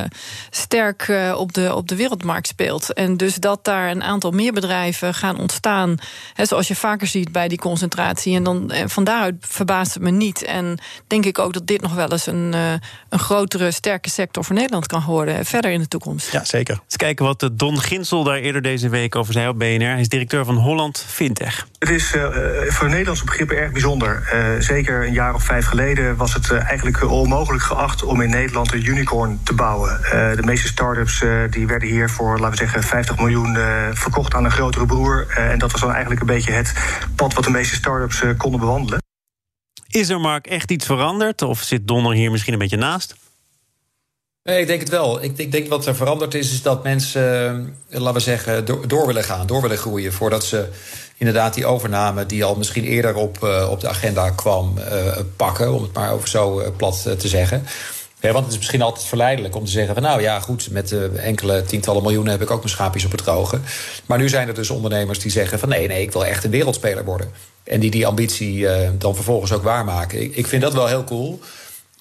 sterk 0.50 1.08
uh, 1.08 1.36
op, 1.38 1.53
de, 1.53 1.75
op 1.75 1.88
de 1.88 1.96
wereldmarkt 1.96 2.48
speelt. 2.48 2.93
En 2.93 3.17
dus 3.17 3.36
dat 3.36 3.65
daar 3.65 3.89
een 3.89 4.03
aantal 4.03 4.31
meer 4.31 4.53
bedrijven 4.53 5.13
gaan 5.13 5.39
ontstaan. 5.39 5.98
Hè, 6.34 6.46
zoals 6.46 6.67
je 6.67 6.75
vaker 6.75 7.08
ziet 7.08 7.31
bij 7.31 7.48
die 7.48 7.58
concentratie. 7.58 8.36
En 8.36 8.43
dan 8.43 8.72
en 8.72 8.89
van 8.89 9.03
daaruit 9.03 9.36
verbaast 9.39 9.93
het 9.93 10.03
me 10.03 10.10
niet. 10.10 10.43
En 10.43 10.77
denk 11.08 11.25
ik 11.25 11.39
ook 11.39 11.53
dat 11.53 11.67
dit 11.67 11.81
nog 11.81 11.93
wel 11.93 12.12
eens 12.12 12.25
een, 12.25 12.51
uh, 12.55 12.72
een 13.10 13.19
grotere, 13.19 13.72
sterke 13.72 14.10
sector 14.10 14.43
voor 14.46 14.55
Nederland 14.55 14.88
kan 14.88 15.03
worden. 15.03 15.46
Verder 15.46 15.72
in 15.72 15.79
de 15.79 15.88
toekomst. 15.88 16.31
Ja, 16.31 16.46
zeker. 16.46 16.79
Eens 16.84 16.96
kijken 16.96 17.25
wat 17.25 17.50
Don 17.53 17.79
Ginsel 17.79 18.24
daar 18.24 18.38
eerder 18.38 18.62
deze 18.62 18.89
week 18.89 19.15
over 19.15 19.34
zei 19.34 19.48
op 19.48 19.60
BNR. 19.60 19.91
Hij 19.91 20.00
is 20.00 20.10
directeur 20.10 20.46
van 20.46 20.55
Holland 20.55 21.05
Fintech. 21.08 21.67
Het 21.79 21.89
is 21.89 22.15
voor 22.67 22.89
Nederlandse 22.89 23.25
begrippen 23.25 23.58
erg 23.58 23.72
bijzonder. 23.72 24.27
zeker 24.60 25.05
een 25.05 25.13
jaar 25.13 25.34
of 25.34 25.43
vijf 25.43 25.65
geleden 25.65 26.15
was 26.15 26.34
het 26.34 26.51
eigenlijk 26.51 27.10
om 27.12 27.29
onmogelijk 27.34 27.64
geacht 27.64 28.04
om 28.04 28.22
in 28.22 28.30
Nederland 28.30 28.74
een 28.74 28.86
unicorn 28.86 29.40
te 29.44 29.54
bouwen. 29.54 30.00
Uh, 30.04 30.10
de 30.10 30.44
meeste 30.44 30.68
start-ups 30.68 31.22
uh, 31.22 31.52
die 31.52 31.68
werden 31.68 31.88
hier 31.88 32.10
voor, 32.10 32.40
laten 32.40 32.50
we 32.50 32.58
zeggen, 32.58 32.84
50 32.84 33.18
miljoen 33.18 33.56
uh, 33.56 33.88
verkocht 33.94 34.34
aan 34.34 34.46
een 34.46 34.52
grotere 34.52 34.86
broer. 34.86 35.28
en 35.36 35.60
dat 35.60 35.72
was 35.72 35.82
dan 35.82 35.92
eigenlijk 35.92 36.22
een 36.22 36.28
beetje 36.28 36.52
het 36.52 36.74
pad 37.16 37.34
wat 37.34 37.44
de 37.44 37.50
meeste 37.50 37.76
start-ups 37.76 38.24
konden 38.38 38.60
bewandelen. 38.60 39.02
Is 39.88 40.10
er, 40.10 40.20
Mark, 40.20 40.48
echt 40.48 40.72
iets 40.72 40.86
veranderd? 40.86 41.42
Of 41.42 41.62
zit 41.62 41.88
Donner 41.88 42.14
hier 42.14 42.32
misschien 42.32 42.54
een 42.54 42.60
beetje 42.60 42.78
naast? 42.78 43.16
Nee, 44.50 44.62
ik 44.62 44.68
denk 44.68 44.79
het 44.79 44.89
wel. 44.89 45.24
Ik, 45.24 45.38
ik 45.38 45.51
denk 45.51 45.68
wat 45.68 45.86
er 45.86 45.96
veranderd 45.96 46.34
is, 46.34 46.51
is 46.51 46.62
dat 46.62 46.84
mensen, 46.84 47.75
laten 47.89 48.13
we 48.13 48.20
zeggen, 48.20 48.65
door, 48.88 49.08
willen 49.08 49.24
gaan, 49.24 49.48
door 49.48 49.62
willen 49.62 49.77
groeien. 49.77 50.13
Voordat 50.13 50.44
ze 50.44 50.68
inderdaad 51.18 51.53
die 51.53 51.65
overname 51.65 52.25
die 52.25 52.44
al 52.44 52.56
misschien 52.56 52.84
eerder 52.84 53.15
op, 53.15 53.38
uh, 53.44 53.68
op 53.72 53.79
de 53.79 53.88
agenda 53.88 54.29
kwam 54.29 54.77
uh, 54.77 55.18
pakken, 55.36 55.74
om 55.74 55.82
het 55.82 55.94
maar 55.94 56.12
over 56.12 56.27
zo 56.27 56.74
plat 56.77 57.01
te 57.18 57.27
zeggen. 57.27 57.65
Want 58.22 58.38
het 58.38 58.51
is 58.51 58.58
misschien 58.58 58.82
altijd 58.82 59.06
verleidelijk 59.06 59.56
om 59.56 59.65
te 59.65 59.72
zeggen 59.72 59.94
van 59.94 60.03
nou 60.03 60.22
ja, 60.22 60.39
goed, 60.39 60.72
met 60.72 61.15
enkele 61.15 61.63
tientallen 61.63 62.03
miljoenen 62.03 62.32
heb 62.32 62.41
ik 62.41 62.51
ook 62.51 62.58
mijn 62.58 62.70
schaapjes 62.70 63.06
op 63.06 63.12
het 63.12 63.24
droge. 63.24 63.60
Maar 64.06 64.18
nu 64.18 64.29
zijn 64.29 64.48
er 64.48 64.53
dus 64.53 64.70
ondernemers 64.70 65.20
die 65.20 65.32
zeggen 65.32 65.60
van 65.60 65.70
nee, 65.70 65.88
nee, 65.88 66.01
ik 66.01 66.12
wil 66.12 66.25
echt 66.25 66.44
een 66.44 66.51
wereldspeler 66.51 67.06
worden. 67.06 67.32
En 67.63 67.79
die 67.79 67.91
die 67.91 68.08
ambitie 68.08 68.68
dan 68.98 69.15
vervolgens 69.15 69.51
ook 69.51 69.63
waarmaken. 69.63 70.22
Ik, 70.22 70.36
ik 70.36 70.48
vind 70.48 70.62
dat 70.62 70.74
wel 70.74 70.88
heel 70.88 71.03
cool. 71.03 71.39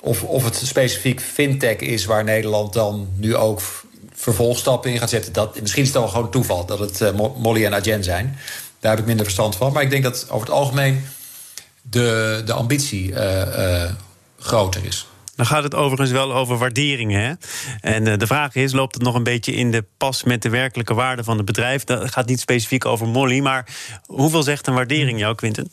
Of, 0.01 0.23
of 0.23 0.45
het 0.45 0.57
specifiek 0.57 1.21
fintech 1.21 1.77
is 1.77 2.05
waar 2.05 2.25
Nederland 2.25 2.73
dan 2.73 3.09
nu 3.17 3.37
ook 3.37 3.61
vervolgstappen 4.13 4.91
in 4.91 4.99
gaat 4.99 5.11
zetten. 5.11 5.33
Dat, 5.33 5.61
misschien 5.61 5.83
is 5.83 5.89
het 5.89 5.99
wel 5.99 6.09
gewoon 6.09 6.31
toeval 6.31 6.67
dat 6.67 6.79
het 6.79 7.13
Molly 7.37 7.65
en 7.65 7.75
Agen 7.75 8.05
zijn. 8.05 8.39
Daar 8.81 8.91
heb 8.91 9.01
ik 9.01 9.07
minder 9.07 9.25
verstand 9.25 9.57
van. 9.57 9.73
Maar 9.73 9.83
ik 9.83 9.91
denk 9.91 10.03
dat 10.03 10.27
over 10.31 10.47
het 10.47 10.57
algemeen 10.57 11.05
de, 11.83 12.43
de 12.45 12.53
ambitie 12.53 13.11
uh, 13.11 13.41
uh, 13.41 13.91
groter 14.39 14.85
is. 14.85 15.07
Dan 15.37 15.47
gaat 15.47 15.63
het 15.63 15.75
overigens 15.75 16.11
wel 16.11 16.35
over 16.35 16.59
waarderingen. 16.59 17.21
Hè? 17.21 17.33
En 17.81 18.19
de 18.19 18.27
vraag 18.27 18.55
is: 18.55 18.73
loopt 18.73 18.95
het 18.95 19.03
nog 19.03 19.15
een 19.15 19.23
beetje 19.23 19.53
in 19.53 19.71
de 19.71 19.85
pas 19.97 20.23
met 20.23 20.43
de 20.43 20.49
werkelijke 20.49 20.95
waarde 20.95 21.25
van 21.25 21.37
het 21.37 21.47
bedrijf? 21.47 21.85
Dat 21.85 22.13
gaat 22.13 22.27
niet 22.27 22.41
specifiek 22.41 22.85
over 22.85 23.07
Molly, 23.07 23.41
maar 23.41 23.67
hoeveel 24.07 24.43
zegt 24.43 24.67
een 24.67 24.75
waardering 24.75 25.19
jou, 25.19 25.35
Quinten? 25.35 25.71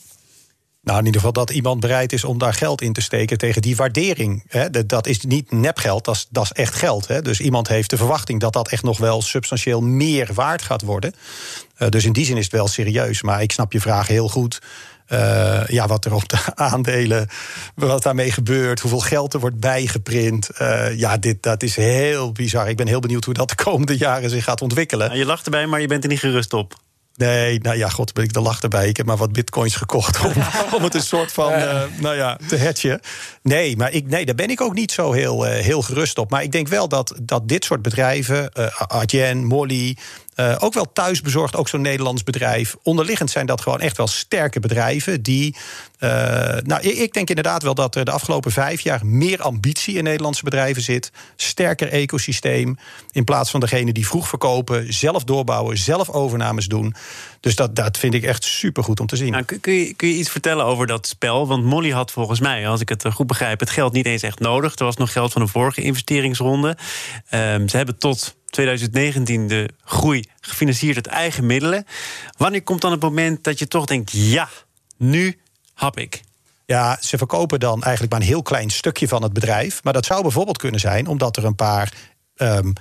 Nou, 0.86 1.00
in 1.00 1.06
ieder 1.06 1.22
geval 1.22 1.46
dat 1.46 1.50
iemand 1.50 1.80
bereid 1.80 2.14
is 2.14 2.24
om 2.24 2.38
daar 2.38 2.54
geld 2.54 2.82
in 2.82 2.94
te 2.94 3.02
steken 3.02 3.38
tegen 3.38 3.62
die 3.62 3.76
waardering. 3.76 4.44
Hè. 4.48 4.86
Dat 4.86 5.08
is 5.08 5.22
niet 5.22 5.52
nepgeld, 5.52 6.06
dat 6.06 6.16
is, 6.16 6.28
dat 6.30 6.44
is 6.44 6.52
echt 6.52 6.76
geld. 6.76 7.08
Hè. 7.08 7.22
Dus 7.22 7.40
iemand 7.40 7.68
heeft 7.68 7.90
de 7.90 7.98
verwachting 7.98 8.40
dat 8.40 8.54
dat 8.54 8.68
echt 8.68 8.84
nog 8.84 8.98
wel 8.98 9.22
substantieel 9.22 9.82
meer 9.82 10.30
waard 10.34 10.62
gaat 10.62 10.82
worden. 10.82 11.14
Uh, 11.78 11.90
dus 11.90 12.06
in 12.06 12.14
die 12.14 12.26
zin 12.26 12.38
is 12.38 12.44
het 12.44 12.54
wel 12.54 12.68
serieus. 12.68 13.22
Maar 13.22 13.42
ik 13.42 13.52
snap 13.52 13.72
je 13.72 13.82
vraag 13.82 14.08
heel 14.08 14.30
goed. 14.30 14.62
Uh, 15.10 15.68
ja, 15.68 15.88
wat 15.88 16.06
er 16.06 16.14
op 16.14 16.30
de 16.30 16.38
aandelen, 16.56 17.28
wat 17.76 18.04
daarmee 18.04 18.32
gebeurt, 18.32 18.80
hoeveel 18.80 19.00
geld 19.00 19.34
er 19.34 19.40
wordt 19.40 19.60
bijgeprint. 19.60 20.50
Uh, 20.62 20.98
ja, 20.98 21.18
dit, 21.18 21.44
dat 21.44 21.64
is 21.64 21.76
heel 21.76 22.32
bizar. 22.32 22.70
Ik 22.70 22.78
ben 22.78 22.88
heel 22.88 23.00
benieuwd 23.00 23.26
hoe 23.26 23.34
dat 23.34 23.50
de 23.50 23.56
komende 23.56 23.98
jaren 23.98 24.30
zich 24.30 24.44
gaat 24.44 24.62
ontwikkelen. 24.62 25.08
Nou, 25.08 25.20
je 25.20 25.26
lacht 25.26 25.46
erbij, 25.46 25.68
maar 25.68 25.82
je 25.82 25.88
bent 25.88 26.04
er 26.04 26.10
niet 26.10 26.20
gerust 26.20 26.54
op. 26.54 26.76
Nee, 27.16 27.60
nou 27.60 27.78
ja, 27.78 27.90
god, 27.90 28.14
ben 28.14 28.24
ik 28.24 28.34
de 28.34 28.42
lach 28.42 28.62
erbij. 28.62 28.88
Ik 28.88 28.98
heb 28.98 29.06
maar 29.06 29.18
wat 29.18 29.32
bitcoins 29.32 29.76
gekocht 29.76 30.26
om, 30.26 30.32
om 30.76 30.84
het 30.84 30.94
een 30.94 31.02
soort 31.02 31.32
van, 31.32 31.52
uh, 31.52 31.82
nou 32.00 32.16
ja, 32.16 32.38
te 32.48 32.60
hatchen. 32.60 33.00
Nee, 33.42 33.78
maar 33.78 33.92
ik, 33.92 34.08
nee, 34.08 34.26
daar 34.26 34.36
ben 34.36 34.50
ik 34.50 34.62
ook 34.62 34.74
niet 34.74 34.92
zo 34.92 35.12
heel, 35.12 35.48
uh, 35.48 35.54
heel 35.54 35.82
gerust 35.82 36.18
op. 36.18 36.30
Maar 36.30 36.44
ik 36.44 36.52
denk 36.52 36.68
wel 36.68 36.88
dat, 36.88 37.16
dat 37.22 37.48
dit 37.48 37.66
soort 37.66 37.82
bedrijven, 37.82 38.52
uh, 38.58 38.82
Adyen, 38.82 39.46
Molly, 39.46 39.98
uh, 40.36 40.56
ook 40.60 40.74
wel 40.74 40.92
thuisbezorgd, 40.94 41.56
ook 41.56 41.70
zo'n 41.70 41.82
Nederlands 41.82 42.24
bedrijf. 42.24 42.76
Onderliggend 42.84 43.30
zijn 43.30 43.46
dat 43.46 43.62
gewoon 43.62 43.82
echt 43.82 43.98
wel 43.98 44.08
sterke 44.08 44.60
bedrijven. 44.60 45.22
Die, 45.22 45.56
uh, 46.00 46.10
nou, 46.64 46.82
ik 46.82 47.14
denk 47.14 47.30
inderdaad 47.30 47.64
wel 47.64 47.76
dat 47.76 47.96
er 47.96 48.06
de 48.06 48.12
afgelopen 48.12 48.52
vijf 48.52 48.82
jaar 48.82 49.06
meer 49.06 49.42
ambitie 49.42 49.96
in 49.96 50.04
Nederlandse 50.04 50.44
bedrijven 50.44 50.82
zit. 50.82 51.12
Sterker 51.36 51.88
ecosysteem. 51.88 52.78
In 53.12 53.24
plaats 53.24 53.52
van 53.52 53.60
degene 53.60 53.94
die 53.94 54.08
vroeg 54.08 54.28
verkopen, 54.28 54.94
zelf 54.94 55.24
doorbouwen, 55.24 55.78
zelf 55.78 56.10
overnames 56.10 56.66
doen. 56.66 56.96
Dus 57.46 57.56
dat, 57.56 57.76
dat 57.76 57.98
vind 57.98 58.14
ik 58.14 58.24
echt 58.24 58.44
supergoed 58.44 59.00
om 59.00 59.08
te 59.08 59.16
zien. 59.16 59.32
Nou, 59.32 59.44
kun, 59.44 59.74
je, 59.74 59.94
kun 59.94 60.08
je 60.08 60.14
iets 60.14 60.30
vertellen 60.30 60.66
over 60.66 60.88
dat 60.88 61.08
spel? 61.08 61.48
Want 61.48 61.64
Molly 61.64 61.92
had 61.92 62.12
volgens 62.12 62.40
mij, 62.40 62.68
als 62.68 62.82
ik 62.82 62.90
het 62.90 63.06
goed 63.14 63.28
begrijp, 63.28 63.60
het 63.60 63.70
geld 63.70 63.94
niet 63.94 64.06
eens 64.06 64.22
echt 64.22 64.40
nodig. 64.40 64.76
Er 64.76 64.86
was 64.86 64.98
nog 64.98 65.12
geld 65.12 65.32
van 65.32 65.42
een 65.42 65.48
vorige 65.48 65.82
investeringsronde. 65.82 66.78
Um, 67.32 67.70
ze 67.70 67.78
hebben 67.78 67.98
tot 67.98 68.36
2019 68.46 69.48
de 69.48 69.70
groei 69.84 70.24
gefinancierd 70.40 70.96
uit 70.96 71.08
eigen 71.08 71.46
middelen. 71.46 71.86
Wanneer 72.38 72.64
komt 72.64 72.82
dan 72.82 72.92
het 72.92 73.02
moment 73.02 73.44
dat 73.44 73.60
je 73.60 73.68
toch 73.68 73.86
denkt: 73.86 74.12
ja, 74.12 74.50
nu 74.98 75.40
hap 75.74 76.00
ik? 76.00 76.22
Ja, 76.66 76.98
ze 77.02 77.18
verkopen 77.18 77.60
dan 77.60 77.84
eigenlijk 77.84 78.12
maar 78.12 78.22
een 78.22 78.28
heel 78.28 78.42
klein 78.42 78.70
stukje 78.70 79.08
van 79.08 79.24
het 79.24 79.34
bedrijf. 79.34 79.84
Maar 79.84 79.94
dat 79.94 80.06
zou 80.06 80.22
bijvoorbeeld 80.22 80.58
kunnen 80.58 80.80
zijn 80.80 81.08
omdat 81.08 81.38
er 81.38 81.46
een 81.46 81.56
paar. 81.56 81.94
Um, 82.38 82.74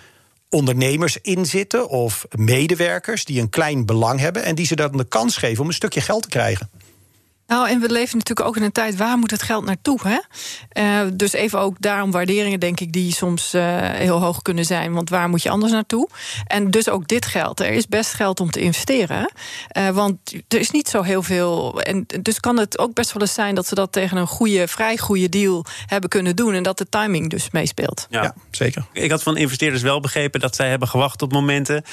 ondernemers 0.55 1.19
in 1.21 1.47
zitten 1.47 1.89
of 1.89 2.27
medewerkers 2.37 3.25
die 3.25 3.41
een 3.41 3.51
klein 3.51 3.87
belang 3.87 4.21
hebben 4.21 4.45
en 4.45 4.55
die 4.55 4.67
ze 4.67 4.77
dan 4.77 4.97
de 4.97 5.05
kans 5.05 5.37
geven 5.37 5.63
om 5.63 5.69
een 5.69 5.75
stukje 5.75 6.01
geld 6.01 6.23
te 6.23 6.29
krijgen. 6.29 6.71
Nou, 7.47 7.69
en 7.69 7.81
we 7.81 7.91
leven 7.91 8.19
natuurlijk 8.19 8.49
ook 8.49 8.57
in 8.57 8.63
een 8.63 8.73
tijd 8.73 8.97
waar 8.97 9.19
moet 9.19 9.31
het 9.31 9.43
geld 9.43 9.65
naartoe? 9.65 9.99
Hè? 10.03 10.19
Uh, 10.83 11.11
dus 11.15 11.33
even 11.33 11.59
ook 11.59 11.77
daarom 11.81 12.11
waarderingen, 12.11 12.61
denk 12.61 12.81
ik, 12.81 12.93
die 12.93 13.13
soms 13.13 13.55
uh, 13.55 13.63
heel 13.81 14.21
hoog 14.21 14.43
kunnen 14.43 14.65
zijn. 14.65 14.93
Want 14.93 15.11
waar 15.11 15.29
moet 15.29 15.43
je 15.43 15.51
anders 15.51 15.73
naartoe? 15.73 16.09
En 16.47 16.71
dus 16.71 16.89
ook 16.89 17.09
dit 17.09 17.27
geld. 17.27 17.61
Er 17.61 17.71
is 17.71 17.87
best 17.87 18.13
geld 18.13 18.41
om 18.41 18.51
te 18.51 18.61
investeren. 18.61 19.33
Uh, 19.77 19.89
want 19.89 20.35
er 20.49 20.59
is 20.59 20.71
niet 20.71 20.89
zo 20.89 21.03
heel 21.03 21.23
veel. 21.23 21.83
En 21.83 22.07
dus 22.23 22.41
kan 22.41 22.59
het 22.59 22.79
ook 22.79 22.95
best 22.95 23.13
wel 23.13 23.23
eens 23.23 23.35
zijn 23.35 23.55
dat 23.55 23.67
ze 23.67 23.75
dat 23.75 23.93
tegen 23.93 24.17
een 24.17 24.27
goede, 24.27 24.69
vrij 24.69 24.99
goede 24.99 25.29
deal 25.29 25.65
hebben 25.87 26.11
kunnen 26.11 26.37
doen. 26.37 26.55
En 26.55 26.63
dat 26.63 26.79
de 26.79 26.89
timing 26.89 27.31
dus 27.31 27.51
meespeelt. 27.51 28.07
Ja, 28.11 28.23
ja 28.23 28.35
zeker. 28.51 28.87
Ik 28.93 29.11
had 29.11 29.23
van 29.23 29.37
investeerders 29.37 29.83
wel 29.83 30.01
begrepen 30.01 30.41
dat 30.41 30.57
zij 30.57 30.69
hebben 30.69 30.89
gewacht 30.89 31.23
op 31.23 31.33
momenten 31.33 31.85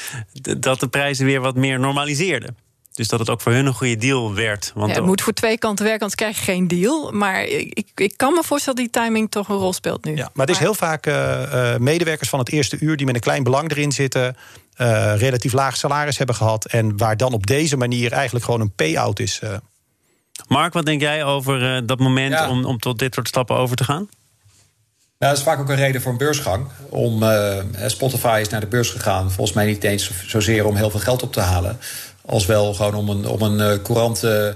dat 0.60 0.80
de 0.80 0.88
prijzen 0.88 1.26
weer 1.26 1.42
wat 1.42 1.56
meer 1.56 1.80
normaliseerden. 1.80 2.56
Dus 2.94 3.08
dat 3.08 3.20
het 3.20 3.30
ook 3.30 3.42
voor 3.42 3.52
hun 3.52 3.66
een 3.66 3.74
goede 3.74 3.98
deal 3.98 4.34
werd. 4.34 4.72
Want 4.76 4.90
ja, 4.90 4.96
het 4.96 5.06
moet 5.06 5.22
voor 5.22 5.34
twee 5.34 5.58
kanten 5.58 5.86
werken, 5.86 6.02
anders 6.02 6.20
krijg 6.20 6.38
je 6.38 6.44
geen 6.44 6.68
deal. 6.68 7.12
Maar 7.12 7.44
ik, 7.44 7.92
ik 7.96 8.14
kan 8.18 8.34
me 8.34 8.44
voorstellen 8.44 8.84
dat 8.84 8.94
die 8.94 9.04
timing 9.04 9.32
toch 9.32 9.50
een 9.50 9.56
rol 9.56 9.74
speelt 9.74 10.06
nu. 10.06 10.16
Ja, 10.16 10.30
maar 10.34 10.46
het 10.46 10.56
is 10.56 10.62
heel 10.62 10.74
vaak 10.74 11.08
uh, 11.08 11.78
medewerkers 11.78 12.30
van 12.30 12.40
het 12.40 12.52
eerste 12.52 12.78
uur 12.80 12.98
die 12.98 13.06
met 13.06 13.16
een 13.16 13.22
klein 13.22 13.44
belang 13.44 13.72
erin 13.72 13.92
zitten. 13.92 14.36
Uh, 14.78 15.14
relatief 15.18 15.54
laag 15.54 15.78
salaris 15.78 16.18
hebben 16.18 16.36
gehad. 16.36 16.66
En 16.66 16.98
waar 16.98 17.18
dan 17.18 17.34
op 17.34 17.48
deze 17.48 17.78
manier 17.78 18.12
eigenlijk 18.12 18.46
gewoon 18.46 18.62
een 18.62 18.72
payout 18.76 19.20
is. 19.20 19.40
Uh. 19.44 19.54
Mark, 20.48 20.74
wat 20.74 20.86
denk 20.86 21.02
jij 21.02 21.24
over 21.24 21.86
dat 21.86 22.00
moment 22.00 22.34
ja. 22.34 22.50
om, 22.50 22.66
om 22.66 22.80
tot 22.80 23.00
dit 23.00 23.14
soort 23.14 23.28
stappen 23.28 23.56
over 23.56 23.76
te 23.76 23.84
gaan? 23.84 24.10
Nou, 25.18 25.34
dat 25.34 25.38
is 25.38 25.44
vaak 25.44 25.60
ook 25.60 25.70
een 25.70 25.76
reden 25.76 26.02
voor 26.02 26.12
een 26.12 26.18
beursgang. 26.18 26.68
Om, 26.90 27.24
Spotify 27.86 28.40
is 28.42 28.50
naar 28.50 28.60
de 28.60 28.68
beurs 28.68 28.90
gegaan. 28.90 29.32
Volgens 29.32 29.56
mij 29.56 29.66
niet 29.66 29.84
eens 29.84 30.12
zozeer 30.28 30.66
om 30.66 30.76
heel 30.76 30.90
veel 30.90 31.00
geld 31.00 31.24
op 31.24 31.34
te 31.34 31.40
halen 31.40 31.80
als 32.26 32.46
wel 32.46 32.74
gewoon 32.74 32.96
om 32.96 33.10
een, 33.10 33.28
om 33.28 33.42
een 33.42 33.74
uh, 33.74 33.84
courant 33.84 34.24
uh, 34.24 34.48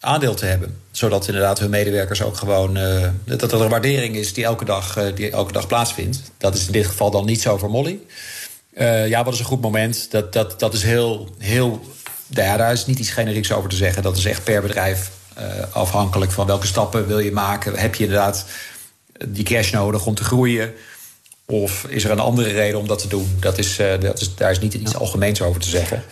aandeel 0.00 0.34
te 0.34 0.46
hebben. 0.46 0.80
Zodat 0.90 1.26
inderdaad 1.26 1.58
hun 1.58 1.70
medewerkers 1.70 2.22
ook 2.22 2.36
gewoon. 2.36 2.78
Uh, 2.78 3.08
dat 3.24 3.52
er 3.52 3.60
een 3.60 3.68
waardering 3.68 4.16
is 4.16 4.32
die 4.32 4.44
elke, 4.44 4.64
dag, 4.64 5.12
die 5.14 5.30
elke 5.30 5.52
dag 5.52 5.66
plaatsvindt. 5.66 6.22
Dat 6.38 6.54
is 6.54 6.66
in 6.66 6.72
dit 6.72 6.86
geval 6.86 7.10
dan 7.10 7.24
niet 7.24 7.40
zo 7.40 7.56
voor 7.58 7.70
Molly. 7.70 7.98
ja, 9.06 9.24
wat 9.24 9.32
is 9.32 9.38
een 9.38 9.44
goed 9.44 9.60
moment? 9.60 10.10
Dat, 10.10 10.32
dat, 10.32 10.60
dat 10.60 10.74
is 10.74 10.82
heel. 10.82 11.28
heel 11.38 11.80
ja, 12.26 12.56
daar 12.56 12.72
is 12.72 12.86
niet 12.86 12.98
iets 12.98 13.10
generieks 13.10 13.52
over 13.52 13.70
te 13.70 13.76
zeggen. 13.76 14.02
Dat 14.02 14.16
is 14.16 14.24
echt 14.24 14.44
per 14.44 14.62
bedrijf 14.62 15.10
afhankelijk 15.72 16.32
van 16.32 16.46
welke 16.46 16.66
stappen 16.66 17.06
wil 17.06 17.18
je 17.18 17.32
maken. 17.32 17.76
Heb 17.76 17.94
je 17.94 18.04
inderdaad 18.04 18.44
die 19.28 19.44
cash 19.44 19.70
nodig 19.72 20.06
om 20.06 20.14
te 20.14 20.24
groeien? 20.24 20.72
Of 21.46 21.84
is 21.88 22.04
er 22.04 22.10
een 22.10 22.18
andere 22.18 22.50
reden 22.50 22.78
om 22.78 22.86
dat 22.86 22.98
te 22.98 23.08
doen? 23.08 23.36
Dat 23.40 23.58
is, 23.58 23.76
dat 24.00 24.20
is, 24.20 24.34
daar 24.34 24.50
is 24.50 24.60
niet 24.60 24.74
iets 24.74 24.94
algemeens 24.94 25.42
over 25.42 25.60
te 25.60 25.68
zeggen. 25.68 26.04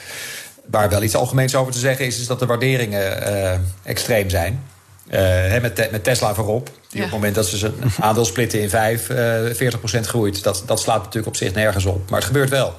Waar 0.70 0.88
wel 0.88 1.02
iets 1.02 1.14
algemeens 1.14 1.54
over 1.54 1.72
te 1.72 1.78
zeggen 1.78 2.06
is, 2.06 2.20
is 2.20 2.26
dat 2.26 2.38
de 2.38 2.46
waarderingen 2.46 3.32
uh, 3.32 3.58
extreem 3.82 4.30
zijn. 4.30 4.62
Uh, 5.10 5.60
met, 5.60 5.74
te, 5.74 5.88
met, 5.90 6.04
Tesla 6.04 6.34
voorop. 6.34 6.66
Die 6.66 6.74
ja. 6.90 6.96
op 6.98 7.02
het 7.02 7.10
moment 7.10 7.34
dat 7.34 7.46
ze 7.46 7.56
zijn 7.56 7.74
aandeel 8.00 8.24
splitten 8.24 8.60
in 8.60 8.70
vijf, 8.70 9.08
uh, 9.08 9.70
eh, 9.70 9.74
40% 9.74 10.00
groeit. 10.00 10.42
Dat, 10.42 10.62
dat 10.66 10.80
slaat 10.80 10.98
natuurlijk 10.98 11.26
op 11.26 11.36
zich 11.36 11.54
nergens 11.54 11.84
op. 11.84 12.10
Maar 12.10 12.18
het 12.18 12.26
gebeurt 12.26 12.50
wel. 12.50 12.74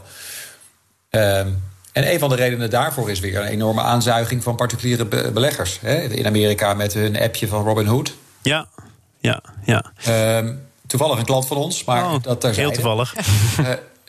Uh, 1.12 1.40
en 1.92 2.12
een 2.12 2.20
van 2.20 2.30
de 2.30 2.36
redenen 2.36 2.70
daarvoor 2.70 3.10
is 3.10 3.20
weer 3.20 3.40
een 3.40 3.48
enorme 3.48 3.82
aanzuiging 3.82 4.44
van 4.44 4.56
particuliere 4.56 5.06
be 5.06 5.32
beleggers. 5.34 5.80
Hè? 5.82 6.02
In 6.02 6.26
Amerika 6.26 6.74
met 6.74 6.94
hun 6.94 7.20
appje 7.20 7.48
van 7.48 7.64
Robinhood. 7.64 8.14
Ja, 8.42 8.68
ja, 9.20 9.44
ja. 9.64 9.92
Ehm, 10.04 10.54
toevallig 10.88 11.18
een 11.18 11.26
klant 11.26 11.48
van 11.48 11.58
ons. 11.58 11.84
Maar 11.84 12.06
oh, 12.06 12.16
dat 12.22 12.44
heel 12.56 12.72
toevallig. 12.72 13.16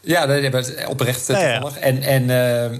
ja, 0.02 0.26
dat 0.26 0.42
hebben 0.42 0.88
oprecht 0.88 1.26
toevallig. 1.26 1.74
Ja, 1.74 1.80
ja. 1.80 1.86
En, 1.86 2.02
en 2.02 2.30
ehm, 2.30 2.78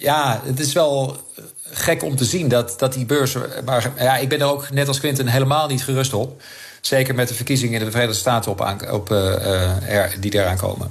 ja, 0.00 0.40
het 0.44 0.60
is 0.60 0.72
wel 0.72 1.16
gek 1.62 2.02
om 2.02 2.16
te 2.16 2.24
zien 2.24 2.48
dat, 2.48 2.74
dat 2.78 2.92
die 2.92 3.06
beurs. 3.06 3.36
Maar 3.64 3.92
ja, 3.98 4.16
ik 4.16 4.28
ben 4.28 4.40
er 4.40 4.46
ook 4.46 4.70
net 4.70 4.88
als 4.88 5.00
Quinten 5.00 5.26
helemaal 5.26 5.68
niet 5.68 5.84
gerust 5.84 6.14
op. 6.14 6.42
Zeker 6.80 7.14
met 7.14 7.28
de 7.28 7.34
verkiezingen 7.34 7.78
in 7.78 7.84
de 7.84 7.90
Verenigde 7.90 8.18
Staten 8.18 8.50
op, 8.50 8.86
op, 8.90 9.10
uh, 9.10 9.88
er, 9.88 10.16
die 10.20 10.34
eraan 10.34 10.56
komen. 10.56 10.90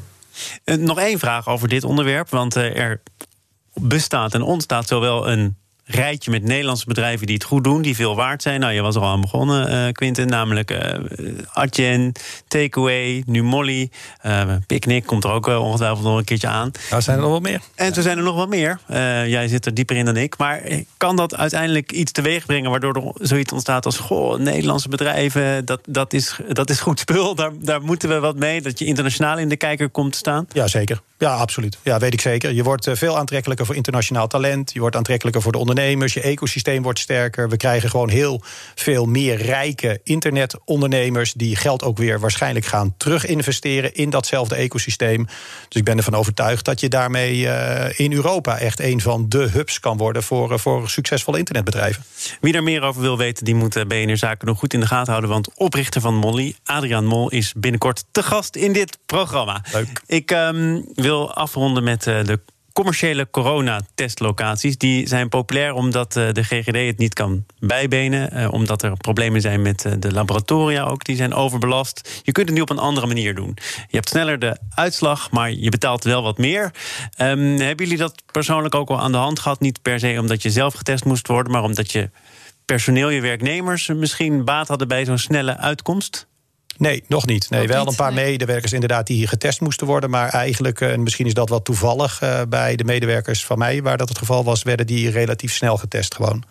Nog 0.65 0.99
één 0.99 1.19
vraag 1.19 1.47
over 1.47 1.67
dit 1.67 1.83
onderwerp. 1.83 2.29
Want 2.29 2.55
er 2.55 3.01
bestaat 3.73 4.33
en 4.33 4.41
ontstaat 4.41 4.87
zowel 4.87 5.29
een 5.29 5.57
rijtje 5.91 6.31
met 6.31 6.43
Nederlandse 6.43 6.85
bedrijven 6.85 7.25
die 7.25 7.35
het 7.35 7.43
goed 7.43 7.63
doen, 7.63 7.81
die 7.81 7.95
veel 7.95 8.15
waard 8.15 8.41
zijn. 8.41 8.59
Nou, 8.59 8.73
je 8.73 8.81
was 8.81 8.95
er 8.95 9.01
al 9.01 9.07
aan 9.07 9.21
begonnen, 9.21 9.71
uh, 9.71 9.91
Quinten, 9.91 10.27
namelijk 10.27 10.71
uh, 10.71 11.39
Adyen, 11.53 12.11
Takeaway, 12.47 13.23
nu 13.25 13.43
Molly, 13.43 13.89
uh, 14.25 14.53
Picnic 14.67 15.05
komt 15.05 15.23
er 15.23 15.31
ook 15.31 15.47
ongetwijfeld 15.47 16.03
nog 16.03 16.17
een 16.17 16.23
keertje 16.23 16.47
aan. 16.47 16.71
Nou, 16.89 17.01
zijn 17.01 17.17
er 17.17 17.23
nog 17.23 17.31
wat 17.31 17.41
meer. 17.41 17.61
En 17.75 17.93
zo 17.93 18.01
zijn 18.01 18.17
er 18.17 18.23
nog 18.23 18.35
wat 18.35 18.49
meer. 18.49 18.79
jij 19.27 19.47
zit 19.47 19.65
er 19.65 19.73
dieper 19.73 19.95
in 19.95 20.05
dan 20.05 20.17
ik. 20.17 20.37
Maar 20.37 20.61
kan 20.97 21.15
dat 21.15 21.35
uiteindelijk 21.35 21.91
iets 21.91 22.11
teweeg 22.11 22.45
brengen 22.45 22.71
waardoor 22.71 22.95
er 22.95 23.27
zoiets 23.27 23.51
ontstaat 23.51 23.85
als: 23.85 23.97
goh, 23.97 24.39
Nederlandse 24.39 24.89
bedrijven, 24.89 25.65
dat, 25.65 25.79
dat, 25.87 26.13
is, 26.13 26.39
dat 26.47 26.69
is 26.69 26.79
goed 26.79 26.99
spul, 26.99 27.35
daar, 27.35 27.51
daar 27.59 27.81
moeten 27.81 28.09
we 28.09 28.19
wat 28.19 28.35
mee, 28.35 28.61
dat 28.61 28.79
je 28.79 28.85
internationaal 28.85 29.37
in 29.37 29.49
de 29.49 29.57
kijker 29.57 29.89
komt 29.89 30.11
te 30.11 30.17
staan? 30.17 30.47
Ja, 30.53 30.67
zeker. 30.67 31.01
Ja, 31.19 31.33
absoluut. 31.35 31.77
Ja, 31.83 31.99
weet 31.99 32.13
ik 32.13 32.21
zeker. 32.21 32.53
Je 32.53 32.63
wordt 32.63 32.89
veel 32.91 33.17
aantrekkelijker 33.17 33.65
voor 33.65 33.75
internationaal 33.75 34.27
talent. 34.27 34.73
Je 34.73 34.79
wordt 34.79 34.95
aantrekkelijker 34.95 35.41
voor 35.41 35.51
de 35.51 35.57
ondernemers. 35.57 36.13
Je 36.13 36.21
ecosysteem 36.21 36.83
wordt 36.83 36.99
sterker. 36.99 37.49
We 37.49 37.57
krijgen 37.57 37.89
gewoon 37.89 38.09
heel 38.09 38.41
veel 38.75 39.05
meer 39.05 39.35
rijke 39.35 39.99
internetondernemers. 40.03 41.33
die 41.33 41.55
geld 41.55 41.83
ook 41.83 41.97
weer 41.97 42.19
waarschijnlijk 42.19 42.65
gaan 42.65 42.93
terug 42.97 43.25
investeren 43.25 43.93
in 43.93 44.09
datzelfde 44.09 44.55
ecosysteem. 44.55 45.25
Dus 45.67 45.79
ik 45.79 45.83
ben 45.83 45.97
ervan 45.97 46.15
overtuigd 46.15 46.65
dat 46.65 46.79
je 46.79 46.87
daarmee 46.87 47.37
uh, 47.37 47.99
in 47.99 48.13
Europa 48.13 48.57
echt 48.57 48.79
een 48.79 49.01
van 49.01 49.29
de 49.29 49.49
hubs 49.51 49.79
kan 49.79 49.97
worden 49.97 50.23
voor, 50.23 50.51
uh, 50.51 50.57
voor 50.57 50.89
succesvolle 50.89 51.37
internetbedrijven. 51.37 52.03
Wie 52.41 52.53
daar 52.53 52.63
meer 52.63 52.81
over 52.81 53.01
wil 53.01 53.17
weten, 53.17 53.45
die 53.45 53.55
moet 53.55 53.87
BNR 53.87 54.17
Zaken 54.17 54.47
nog 54.47 54.59
goed 54.59 54.73
in 54.73 54.79
de 54.79 54.87
gaten 54.87 55.09
houden. 55.09 55.29
Want 55.29 55.49
oprichter 55.55 56.01
van 56.01 56.15
Molly, 56.15 56.55
Adriaan 56.63 57.05
Mol, 57.05 57.29
is 57.29 57.53
binnenkort 57.55 58.03
te 58.11 58.23
gast 58.23 58.55
in 58.55 58.73
dit 58.73 58.97
programma. 59.05 59.61
Leuk. 59.71 60.01
Ik 60.05 60.31
um, 60.31 60.85
wil 60.95 61.08
afronden 61.17 61.83
met 61.83 62.07
uh, 62.07 62.23
de 62.23 62.39
commerciële 62.73 63.29
coronatestlocaties. 63.29 64.77
Die 64.77 65.07
zijn 65.07 65.29
populair 65.29 65.73
omdat 65.73 66.15
uh, 66.15 66.31
de 66.31 66.43
GGD 66.43 66.75
het 66.75 66.97
niet 66.97 67.13
kan 67.13 67.45
bijbenen. 67.59 68.37
Uh, 68.37 68.51
omdat 68.51 68.83
er 68.83 68.97
problemen 68.97 69.41
zijn 69.41 69.61
met 69.61 69.85
de 69.99 70.11
laboratoria 70.11 70.83
ook. 70.83 71.03
Die 71.03 71.15
zijn 71.15 71.33
overbelast. 71.33 72.21
Je 72.23 72.31
kunt 72.31 72.47
het 72.47 72.55
nu 72.55 72.61
op 72.61 72.69
een 72.69 72.79
andere 72.79 73.07
manier 73.07 73.35
doen. 73.35 73.57
Je 73.87 73.95
hebt 73.95 74.09
sneller 74.09 74.39
de 74.39 74.57
uitslag, 74.75 75.31
maar 75.31 75.51
je 75.51 75.69
betaalt 75.69 76.03
wel 76.03 76.23
wat 76.23 76.37
meer. 76.37 76.63
Um, 77.21 77.59
hebben 77.59 77.85
jullie 77.85 77.97
dat 77.97 78.23
persoonlijk 78.31 78.75
ook 78.75 78.89
al 78.89 78.99
aan 78.99 79.11
de 79.11 79.17
hand 79.17 79.39
gehad? 79.39 79.59
Niet 79.59 79.81
per 79.81 79.99
se 79.99 80.17
omdat 80.19 80.41
je 80.41 80.51
zelf 80.51 80.73
getest 80.73 81.05
moest 81.05 81.27
worden, 81.27 81.51
maar 81.51 81.63
omdat 81.63 81.91
je 81.91 82.09
personeel, 82.65 83.09
je 83.09 83.21
werknemers 83.21 83.87
misschien 83.87 84.45
baat 84.45 84.67
hadden 84.67 84.87
bij 84.87 85.05
zo'n 85.05 85.17
snelle 85.17 85.57
uitkomst? 85.57 86.28
Nee, 86.79 87.03
nog 87.07 87.25
niet. 87.25 87.49
Nee, 87.49 87.59
Nog 87.59 87.69
wel 87.69 87.79
niet, 87.79 87.89
een 87.89 87.95
paar 87.95 88.13
nee. 88.13 88.25
medewerkers 88.25 88.73
inderdaad 88.73 89.07
die 89.07 89.17
hier 89.17 89.27
getest 89.27 89.61
moesten 89.61 89.87
worden. 89.87 90.09
Maar 90.09 90.29
eigenlijk, 90.29 90.81
eh, 90.81 90.91
en 90.91 91.03
misschien 91.03 91.25
is 91.25 91.33
dat 91.33 91.49
wat 91.49 91.65
toevallig 91.65 92.21
eh, 92.21 92.41
bij 92.49 92.75
de 92.75 92.83
medewerkers 92.83 93.45
van 93.45 93.57
mij, 93.57 93.81
waar 93.81 93.97
dat 93.97 94.09
het 94.09 94.17
geval 94.17 94.43
was, 94.43 94.63
werden 94.63 94.87
die 94.87 95.09
relatief 95.09 95.53
snel 95.53 95.77
getest 95.77 96.15
gewoon. 96.15 96.43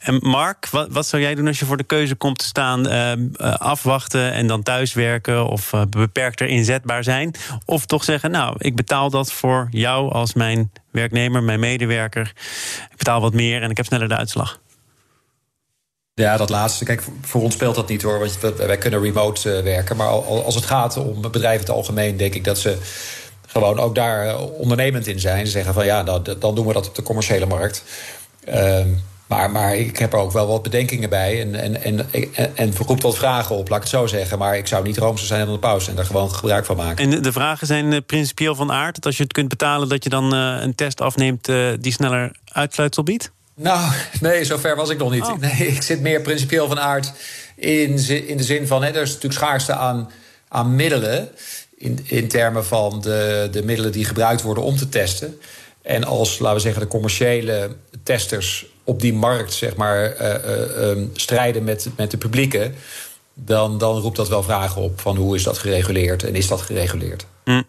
En 0.00 0.18
Mark, 0.20 0.68
wat, 0.70 0.88
wat 0.90 1.06
zou 1.06 1.22
jij 1.22 1.34
doen 1.34 1.46
als 1.46 1.58
je 1.58 1.64
voor 1.64 1.76
de 1.76 1.84
keuze 1.84 2.14
komt 2.14 2.38
te 2.38 2.44
staan? 2.44 2.88
eh, 2.88 3.12
afwachten 3.54 4.32
en 4.32 4.46
dan 4.46 4.62
thuiswerken 4.62 5.46
of 5.46 5.72
beperkter 5.88 6.46
inzetbaar 6.46 7.04
zijn? 7.04 7.34
Of 7.64 7.86
toch 7.86 8.04
zeggen, 8.04 8.30
nou, 8.30 8.54
ik 8.58 8.76
betaal 8.76 9.10
dat 9.10 9.32
voor 9.32 9.68
jou 9.70 10.12
als 10.12 10.34
mijn 10.34 10.72
werknemer, 10.90 11.42
mijn 11.42 11.60
medewerker. 11.60 12.32
Ik 12.90 12.96
betaal 12.96 13.20
wat 13.20 13.34
meer 13.34 13.62
en 13.62 13.70
ik 13.70 13.76
heb 13.76 13.86
sneller 13.86 14.08
de 14.08 14.16
uitslag. 14.16 14.60
Ja, 16.14 16.36
dat 16.36 16.48
laatste. 16.50 16.84
Kijk, 16.84 17.02
voor 17.22 17.42
ons 17.42 17.54
speelt 17.54 17.74
dat 17.74 17.88
niet 17.88 18.02
hoor. 18.02 18.18
Want 18.18 18.38
wij 18.56 18.78
kunnen 18.78 19.02
remote 19.02 19.52
eh, 19.56 19.62
werken. 19.62 19.96
Maar 19.96 20.06
al- 20.06 20.44
als 20.44 20.54
het 20.54 20.64
gaat 20.66 20.96
om 20.96 21.20
bedrijven 21.20 21.52
in 21.52 21.58
het 21.66 21.70
algemeen, 21.70 22.16
denk 22.16 22.34
ik 22.34 22.44
dat 22.44 22.58
ze 22.58 22.76
gewoon 23.46 23.78
ook 23.78 23.94
daar 23.94 24.26
eh, 24.26 24.42
ondernemend 24.60 25.06
in 25.06 25.20
zijn. 25.20 25.46
Ze 25.46 25.52
zeggen 25.52 25.74
van 25.74 25.84
ja, 25.84 26.02
dan, 26.02 26.22
doen 26.54 26.66
we 26.66 26.72
dat 26.72 26.88
op 26.88 26.94
de 26.94 27.02
commerciële 27.02 27.46
markt. 27.46 27.84
Ehm, 28.44 28.88
maar, 29.26 29.50
maar 29.50 29.76
ik 29.76 29.98
heb 29.98 30.12
er 30.12 30.18
ook 30.18 30.32
wel 30.32 30.46
wat 30.46 30.62
bedenkingen 30.62 31.08
bij. 31.10 31.40
En, 31.40 31.54
en, 31.54 31.82
en, 31.82 32.06
en, 32.54 32.72
wat 33.02 33.16
vragen 33.16 33.56
op, 33.56 33.68
laat 33.68 33.76
ik 33.78 33.84
het 33.90 33.92
zo 33.92 34.06
zeggen. 34.06 34.38
Maar 34.38 34.56
ik 34.56 34.66
zou 34.66 34.84
niet 34.84 34.98
roomser 34.98 35.26
zijn 35.26 35.44
dan 35.44 35.52
de 35.54 35.58
pauze 35.60 35.90
en 35.90 35.96
daar 35.96 36.04
gewoon 36.04 36.34
gebruik 36.34 36.64
van 36.64 36.76
maken. 36.76 37.12
En 37.12 37.22
de- 37.22 37.32
vragen 37.32 37.66
zijn 37.66 37.92
eh, 37.92 37.98
principieel 38.06 38.54
van 38.54 38.72
aard. 38.72 38.94
Dat 38.94 39.06
als 39.06 39.16
je 39.16 39.22
het 39.22 39.32
kunt 39.32 39.48
betalen, 39.48 39.88
dat 39.88 40.04
je 40.04 40.10
dan 40.10 40.32
een 40.34 40.74
test 40.74 41.00
afneemt 41.00 41.44
die 41.80 41.92
sneller 41.92 42.36
uitsluitsel 42.44 43.02
biedt? 43.02 43.32
Nou, 43.62 43.92
nee, 44.20 44.44
zover 44.44 44.76
was 44.76 44.90
ik 44.90 44.98
nog 44.98 45.10
niet. 45.10 45.22
Oh. 45.22 45.38
Nee, 45.38 45.66
ik 45.68 45.82
zit 45.82 46.00
meer 46.00 46.20
principieel 46.20 46.68
van 46.68 46.80
aard 46.80 47.12
in, 47.54 48.08
in 48.26 48.36
de 48.36 48.42
zin 48.42 48.66
van... 48.66 48.82
Hè, 48.82 48.88
er 48.90 49.02
is 49.02 49.08
natuurlijk 49.08 49.34
schaarste 49.34 49.72
aan, 49.72 50.10
aan 50.48 50.74
middelen... 50.74 51.28
In, 51.76 51.98
in 52.04 52.28
termen 52.28 52.64
van 52.64 53.00
de, 53.00 53.48
de 53.50 53.64
middelen 53.64 53.92
die 53.92 54.04
gebruikt 54.04 54.42
worden 54.42 54.64
om 54.64 54.76
te 54.76 54.88
testen. 54.88 55.40
En 55.82 56.04
als, 56.04 56.38
laten 56.38 56.56
we 56.56 56.62
zeggen, 56.62 56.82
de 56.82 56.88
commerciële 56.88 57.76
testers 58.02 58.66
op 58.84 59.00
die 59.00 59.12
markt... 59.12 59.52
zeg 59.52 59.76
maar, 59.76 60.12
eh, 60.12 60.34
eh, 60.34 60.90
ehm, 60.90 61.04
strijden 61.12 61.64
met, 61.64 61.88
met 61.96 62.10
de 62.10 62.16
publieke... 62.16 62.70
Dan, 63.44 63.78
dan 63.78 63.98
roept 63.98 64.16
dat 64.16 64.28
wel 64.28 64.42
vragen 64.42 64.82
op 64.82 65.00
van 65.00 65.16
hoe 65.16 65.36
is 65.36 65.42
dat 65.42 65.58
gereguleerd 65.58 66.22
en 66.22 66.34
is 66.34 66.48
dat 66.48 66.60
gereguleerd. 66.60 67.26
Hm. 67.44 67.62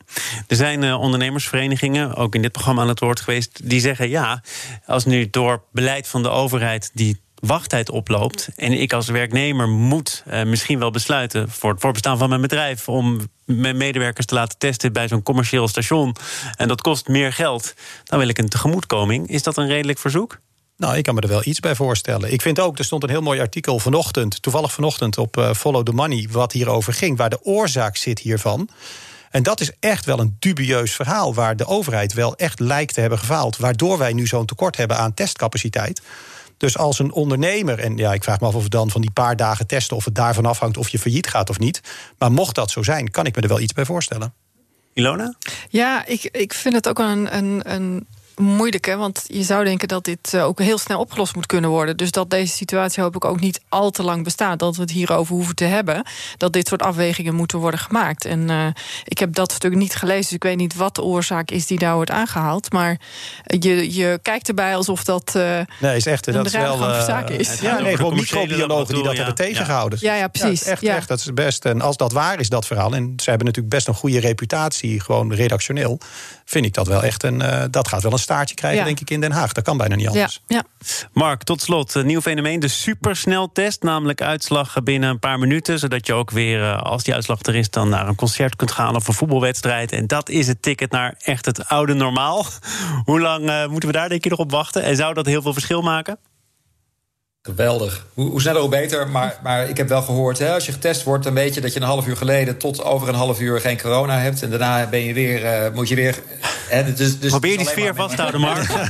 Er 0.48 0.56
zijn 0.56 0.84
eh, 0.84 1.00
ondernemersverenigingen, 1.00 2.16
ook 2.16 2.36
in 2.36 2.42
dit 2.42 2.52
programma 2.52 2.82
aan 2.82 2.88
het 2.88 3.00
woord 3.00 3.20
geweest, 3.20 3.70
die 3.70 3.80
zeggen 3.80 4.10
ja, 4.10 4.44
als 4.86 5.06
nu 5.06 5.30
door 5.30 5.64
beleid 5.72 6.08
van 6.08 6.24
de 6.24 6.30
overheid 6.30 6.92
die 6.94 7.22
wachttijd 7.42 7.90
oploopt 7.90 8.50
en 8.56 8.72
ik 8.72 8.94
als 8.94 9.08
werknemer 9.08 9.70
moet 9.70 10.24
eh, 10.26 10.44
misschien 10.44 10.80
wel 10.80 10.92
besluiten 10.92 11.50
voor 11.50 11.72
het 11.72 11.82
voorbestaan 11.82 12.18
van 12.18 12.30
mijn 12.30 12.42
bedrijf 12.42 12.90
om 12.90 13.20
mijn 13.46 13.78
medewerkers 13.78 14.26
te 14.26 14.36
laten 14.36 14.58
testen 14.58 14.94
bij 14.94 15.08
zo'n 15.08 15.24
commercieel 15.24 15.68
station 15.68 16.16
en 16.56 16.68
dat 16.68 16.82
kost 16.82 17.08
meer 17.08 17.34
geld, 17.34 17.74
dan 18.04 18.20
wil 18.20 18.28
ik 18.28 18.38
een 18.38 18.50
tegemoetkoming. 18.50 19.30
Is 19.30 19.44
dat 19.44 19.58
een 19.58 19.68
redelijk 19.68 20.00
verzoek? 20.00 20.40
Nou, 20.82 20.98
ik 20.98 21.04
kan 21.04 21.16
me 21.16 21.22
er 21.22 21.28
wel 21.28 21.46
iets 21.46 21.60
bij 21.60 21.76
voorstellen. 21.76 22.34
Ik 22.34 22.42
vind 22.42 22.60
ook, 22.60 22.78
er 22.78 22.86
stond 22.86 23.04
een 23.04 23.10
heel 23.10 23.22
mooi 23.22 23.40
artikel 23.40 23.80
vanochtend, 23.80 24.42
toevallig 24.42 24.72
vanochtend 24.72 25.18
op 25.18 25.38
eh, 25.38 25.54
Follow 25.54 25.86
the 25.86 25.92
Money, 25.92 26.28
wat 26.32 26.52
hierover 26.52 26.94
ging, 26.94 27.18
waar 27.18 27.30
de 27.30 27.44
oorzaak 27.44 27.98
zit 27.98 28.20
hiervan. 28.20 28.70
En 29.30 29.44
dat 29.44 29.62
is 29.62 29.72
echt 29.80 30.06
wel 30.06 30.20
een 30.20 30.36
dubieus 30.40 30.94
verhaal, 30.94 31.34
waar 31.34 31.56
de 31.56 31.66
overheid 31.66 32.14
wel 32.14 32.36
echt 32.36 32.60
lijkt 32.60 32.94
te 32.94 33.00
hebben 33.00 33.20
gefaald, 33.20 33.58
waardoor 33.58 33.98
wij 33.98 34.14
nu 34.14 34.28
zo'n 34.28 34.46
tekort 34.46 34.78
hebben 34.78 34.98
aan 34.98 35.14
testcapaciteit. 35.14 36.02
Dus 36.58 36.78
als 36.78 37.00
een 37.00 37.12
ondernemer, 37.12 37.80
en 37.80 37.98
ja, 37.98 38.14
ik 38.14 38.24
vraag 38.24 38.40
me 38.40 38.48
af 38.48 38.56
of 38.56 38.64
het 38.64 38.72
dan 38.72 38.90
van 38.90 39.02
die 39.02 39.12
paar 39.12 39.36
dagen 39.36 39.68
testen, 39.68 39.96
of 39.96 40.06
het 40.06 40.16
daarvan 40.16 40.46
afhangt 40.46 40.78
of 40.78 40.90
je 40.90 41.00
failliet 41.00 41.28
gaat 41.28 41.50
of 41.50 41.60
niet. 41.60 41.82
Maar 42.18 42.32
mocht 42.32 42.56
dat 42.56 42.72
zo 42.72 42.84
zijn, 42.84 43.12
kan 43.12 43.26
ik 43.26 43.36
me 43.36 43.42
er 43.42 43.48
wel 43.48 43.60
iets 43.60 43.74
bij 43.74 43.86
voorstellen. 43.86 44.34
Ilona? 44.94 45.36
Ja, 45.70 46.06
ik, 46.06 46.24
ik 46.24 46.54
vind 46.54 46.76
het 46.76 46.88
ook 46.88 46.98
wel 46.98 47.08
een, 47.08 47.36
een, 47.72 48.08
een 48.42 48.56
moeilijke. 48.56 48.96
Want 48.96 49.24
je 49.28 49.44
zou 49.44 49.64
denken 49.64 49.88
dat 49.88 50.04
dit 50.04 50.34
eh, 50.34 50.46
ook 50.46 50.60
heel 50.60 50.78
snel 50.78 51.00
opgelost 51.00 51.36
moet 51.36 51.46
kunnen 51.46 51.70
worden. 51.70 51.98
Dus 51.98 52.12
dat 52.12 52.30
deze 52.30 52.56
situatie 52.56 53.04
hoop 53.04 53.16
ik 53.16 53.26
ook 53.26 53.40
niet 53.40 53.62
al 53.70 53.90
te 53.92 54.04
lang 54.04 54.24
bestaat. 54.24 54.60
Dat 54.60 54.76
we 54.76 54.82
het 54.82 54.92
hierover 54.92 55.36
hoeven 55.36 55.56
te 55.56 55.64
hebben. 55.64 56.04
Dat 56.38 56.54
dit 56.54 56.68
soort 56.68 56.82
afwegingen 56.82 57.36
moeten 57.36 57.60
worden 57.60 57.80
gemaakt. 57.80 58.26
En 58.26 58.50
eh, 58.50 58.66
ik 59.04 59.18
heb 59.18 59.34
dat 59.34 59.52
stuk 59.52 59.76
niet 59.76 59.96
gelezen. 59.96 60.22
Dus 60.24 60.32
ik 60.32 60.44
weet 60.44 60.58
niet 60.58 60.76
wat 60.76 60.96
de 60.96 61.02
oorzaak 61.04 61.52
is 61.52 61.66
die 61.68 61.80
daar 61.80 61.94
wordt 61.94 62.12
aangehaald. 62.12 62.72
Maar 62.74 63.00
je, 63.44 63.94
je 63.94 64.20
kijkt 64.22 64.48
erbij 64.48 64.76
alsof 64.76 65.04
dat. 65.04 65.36
eh, 65.36 65.60
Nee, 65.80 65.96
is 65.96 66.06
echt. 66.06 66.28
Een 66.28 66.34
Dat 66.34 66.46
is 66.46 66.52
wel. 66.52 66.78
zaken 67.04 67.40
is. 67.40 67.50
Het 67.50 67.60
Ja, 67.60 67.80
nee, 67.80 67.96
gewoon 67.96 68.14
microbiologen 68.16 68.94
die 68.94 69.04
dat 69.04 69.16
hebben 69.18 69.36
tegengehouden. 69.36 70.00
ja, 70.02 70.16
ja, 70.16 70.28
precies. 70.28 70.64
Ja, 70.66 70.72
echt, 70.72 70.82
ja. 70.82 70.96
echt, 70.96 71.08
dat 71.08 71.20
is 71.20 71.34
best. 71.34 71.66
En 71.66 71.82
als 71.82 71.98
dat 71.98 72.12
waar 72.12 72.40
is, 72.40 72.50
dat 72.50 72.66
verhaal, 72.66 72.94
en 72.96 73.14
ze 73.24 73.30
hebben 73.30 73.48
natuurlijk 73.48 73.74
best 73.76 73.88
een 73.88 73.94
goede 73.94 74.20
reputatie, 74.20 75.00
gewoon 75.00 75.34
redactioneel, 75.34 76.00
vind 76.46 76.66
ik 76.66 76.74
dat 76.74 76.88
wel 76.88 77.04
echt 77.04 77.24
een. 77.24 77.42
eh, 77.42 77.64
dat 77.70 77.88
gaat 77.88 78.02
wel 78.04 78.12
een 78.12 78.20
staartje 78.32 78.56
krijgen, 78.56 78.80
Ja. 78.80 78.86
denk 78.86 79.00
ik, 79.00 79.10
in 79.10 79.22
Den 79.22 79.32
Haag. 79.32 79.52
Dat 79.54 79.64
kan 79.64 79.78
bijna 79.78 79.96
niet 79.96 80.08
anders. 80.08 80.42
ja. 80.48 80.64
Mark, 81.14 81.44
tot 81.44 81.62
slot, 81.62 81.94
een 81.94 82.06
nieuw 82.06 82.22
fenomeen, 82.22 82.60
de 82.60 82.68
supersneltest. 82.68 83.84
Namelijk 83.84 84.22
uitslag 84.22 84.84
binnen 84.84 85.10
een 85.10 85.20
paar 85.20 85.40
minuten. 85.40 85.80
Zodat 85.80 86.08
je 86.08 86.14
ook 86.14 86.32
weer, 86.32 86.64
eh, 86.64 86.82
als 86.82 87.04
die 87.04 87.14
uitslag 87.14 87.42
er 87.42 87.56
is, 87.56 87.70
dan 87.70 87.90
naar 87.90 88.08
een 88.08 88.16
concert 88.16 88.56
kunt 88.56 88.72
gaan 88.72 88.96
of 88.96 89.08
een 89.08 89.14
voetbalwedstrijd. 89.14 89.92
En 89.92 90.08
dat 90.08 90.30
is 90.30 90.48
het 90.48 90.62
ticket 90.62 90.92
naar 90.92 91.16
echt 91.20 91.46
het 91.46 91.68
oude 91.68 91.94
normaal. 91.94 92.46
Hoe 93.06 93.20
lang 93.20 93.50
eh, 93.50 93.68
moeten 93.68 93.90
we 93.90 93.96
daar 93.96 94.10
denk 94.10 94.24
je 94.24 94.30
nog 94.30 94.40
op 94.40 94.52
wachten? 94.52 94.84
En 94.84 94.96
zou 94.96 95.14
dat 95.14 95.26
heel 95.26 95.42
veel 95.42 95.54
verschil 95.54 95.82
maken? 95.82 96.18
Geweldig. 97.44 98.06
Hoe, 98.14 98.30
hoe 98.30 98.42
sneller, 98.42 98.62
hoe 98.62 98.70
beter. 98.70 99.08
Maar, 99.08 99.40
maar 99.44 99.70
ik 99.70 99.78
heb 99.78 99.88
wel 99.88 100.02
gehoord, 100.02 100.40
hè, 100.40 100.54
als 100.54 100.66
je 100.66 100.72
getest 100.72 101.04
wordt, 101.04 101.24
dan 101.24 101.34
weet 101.34 101.54
je 101.54 101.62
dat 101.62 101.74
je 101.74 101.80
een 101.80 101.86
half 101.86 102.08
uur 102.08 102.18
geleden 102.18 102.58
tot 102.58 102.84
over 102.84 103.08
een 103.08 103.16
half 103.16 103.40
uur 103.40 103.60
geen 103.60 103.82
corona 103.82 104.20
hebt. 104.20 104.44
En 104.44 104.50
daarna 104.50 104.88
ben 104.88 105.00
je 105.00 105.14
weer, 105.14 105.46
eh, 105.46 105.74
moet 105.74 105.90
je 105.90 105.96
weer. 105.96 106.20
Hè, 106.70 106.94
dus, 106.94 107.20
dus 107.20 107.30
Probeer 107.30 107.58
die 107.58 107.68
sfeer 107.68 107.96
vast 107.96 108.16
te 108.16 108.22
houden, 108.22 108.42
Mark. 108.42 108.70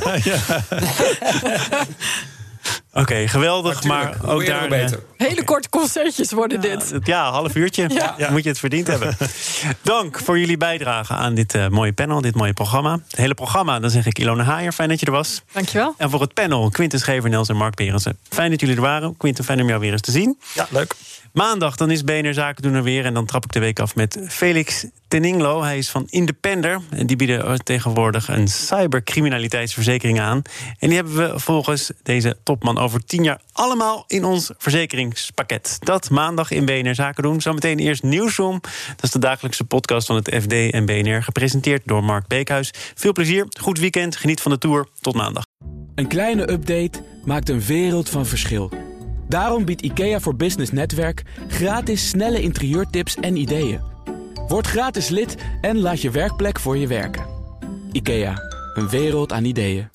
Oké, 2.93 3.27
geweldig. 3.27 3.83
Maar, 3.83 4.11
tuurlijk, 4.11 4.31
ook 4.31 4.45
daar. 4.45 4.67
hoe 4.67 4.75
eh, 4.75 4.83
beter. 4.83 4.99
Hele 5.17 5.43
korte 5.43 5.69
concertjes 5.69 6.31
worden 6.31 6.61
dit. 6.61 6.93
Ja, 7.03 7.27
een 7.27 7.33
half 7.33 7.55
uurtje. 7.55 7.89
Ja. 7.89 8.15
Ja. 8.17 8.31
Moet 8.31 8.43
je 8.43 8.49
het 8.49 8.59
verdiend 8.59 8.87
hebben. 8.87 9.17
Dank 9.81 10.19
voor 10.19 10.39
jullie 10.39 10.57
bijdrage 10.57 11.13
aan 11.13 11.33
dit 11.33 11.55
eh, 11.55 11.67
mooie 11.67 11.93
panel, 11.93 12.21
dit 12.21 12.35
mooie 12.35 12.53
programma. 12.53 12.99
Het 13.07 13.17
hele 13.17 13.33
programma, 13.33 13.79
dan 13.79 13.89
zeg 13.89 14.05
ik 14.05 14.19
Ilona 14.19 14.43
Haier, 14.43 14.71
fijn 14.71 14.89
dat 14.89 14.99
je 14.99 15.05
er 15.05 15.11
was. 15.11 15.41
Dankjewel. 15.51 15.93
En 15.97 16.09
voor 16.09 16.21
het 16.21 16.33
panel, 16.33 16.69
Quinten 16.69 16.99
Schevernels 16.99 17.49
en 17.49 17.55
Mark 17.55 17.75
Berensen. 17.75 18.17
Fijn 18.29 18.49
dat 18.49 18.59
jullie 18.59 18.75
er 18.75 18.81
waren. 18.81 19.17
Quinten, 19.17 19.43
fijn 19.43 19.61
om 19.61 19.67
jou 19.67 19.79
weer 19.79 19.91
eens 19.91 20.01
te 20.01 20.11
zien. 20.11 20.39
Ja, 20.53 20.67
leuk. 20.69 20.95
Maandag 21.33 21.75
dan 21.75 21.91
is 21.91 22.03
BNR 22.03 22.33
Zaken 22.33 22.61
doen 22.61 22.73
er 22.73 22.83
weer. 22.83 23.05
En 23.05 23.13
dan 23.13 23.25
trap 23.25 23.43
ik 23.43 23.51
de 23.51 23.59
week 23.59 23.79
af 23.79 23.95
met 23.95 24.19
Felix 24.27 24.85
Teninglo. 25.07 25.63
Hij 25.63 25.77
is 25.77 25.89
van 25.89 26.07
Independer. 26.09 26.81
En 26.89 27.07
die 27.07 27.15
bieden 27.15 27.63
tegenwoordig 27.63 28.27
een 28.27 28.47
cybercriminaliteitsverzekering 28.47 30.19
aan. 30.19 30.41
En 30.79 30.87
die 30.87 30.95
hebben 30.97 31.15
we 31.15 31.39
volgens 31.39 31.91
deze 32.03 32.37
topman 32.43 32.77
over 32.81 33.05
tien 33.05 33.23
jaar 33.23 33.41
allemaal 33.51 34.03
in 34.07 34.25
ons 34.25 34.51
verzekeringspakket. 34.57 35.77
Dat 35.79 36.09
maandag 36.09 36.51
in 36.51 36.65
BNR 36.65 36.95
Zaken 36.95 37.23
doen. 37.23 37.41
Zometeen 37.41 37.79
eerst 37.79 38.03
Nieuwsroom. 38.03 38.59
Dat 38.95 39.03
is 39.03 39.11
de 39.11 39.19
dagelijkse 39.19 39.63
podcast 39.63 40.07
van 40.07 40.15
het 40.15 40.35
FD 40.41 40.53
en 40.53 40.85
BNR. 40.85 41.23
Gepresenteerd 41.23 41.81
door 41.85 42.03
Mark 42.03 42.27
Beekhuis. 42.27 42.73
Veel 42.95 43.11
plezier, 43.11 43.45
goed 43.59 43.79
weekend, 43.79 44.15
geniet 44.15 44.41
van 44.41 44.51
de 44.51 44.57
tour. 44.57 44.87
Tot 44.99 45.15
maandag. 45.15 45.43
Een 45.95 46.07
kleine 46.07 46.51
update 46.51 47.03
maakt 47.25 47.49
een 47.49 47.61
wereld 47.61 48.09
van 48.09 48.25
verschil. 48.25 48.71
Daarom 49.27 49.65
biedt 49.65 49.81
IKEA 49.81 50.19
voor 50.19 50.35
Business 50.35 50.71
Netwerk 50.71 51.23
gratis 51.47 52.09
snelle 52.09 52.41
interieurtips 52.41 53.15
en 53.15 53.35
ideeën. 53.35 53.81
Word 54.47 54.67
gratis 54.67 55.09
lid 55.09 55.35
en 55.61 55.79
laat 55.79 56.01
je 56.01 56.11
werkplek 56.11 56.59
voor 56.59 56.77
je 56.77 56.87
werken. 56.87 57.25
IKEA, 57.91 58.33
een 58.73 58.89
wereld 58.89 59.31
aan 59.31 59.45
ideeën. 59.45 59.89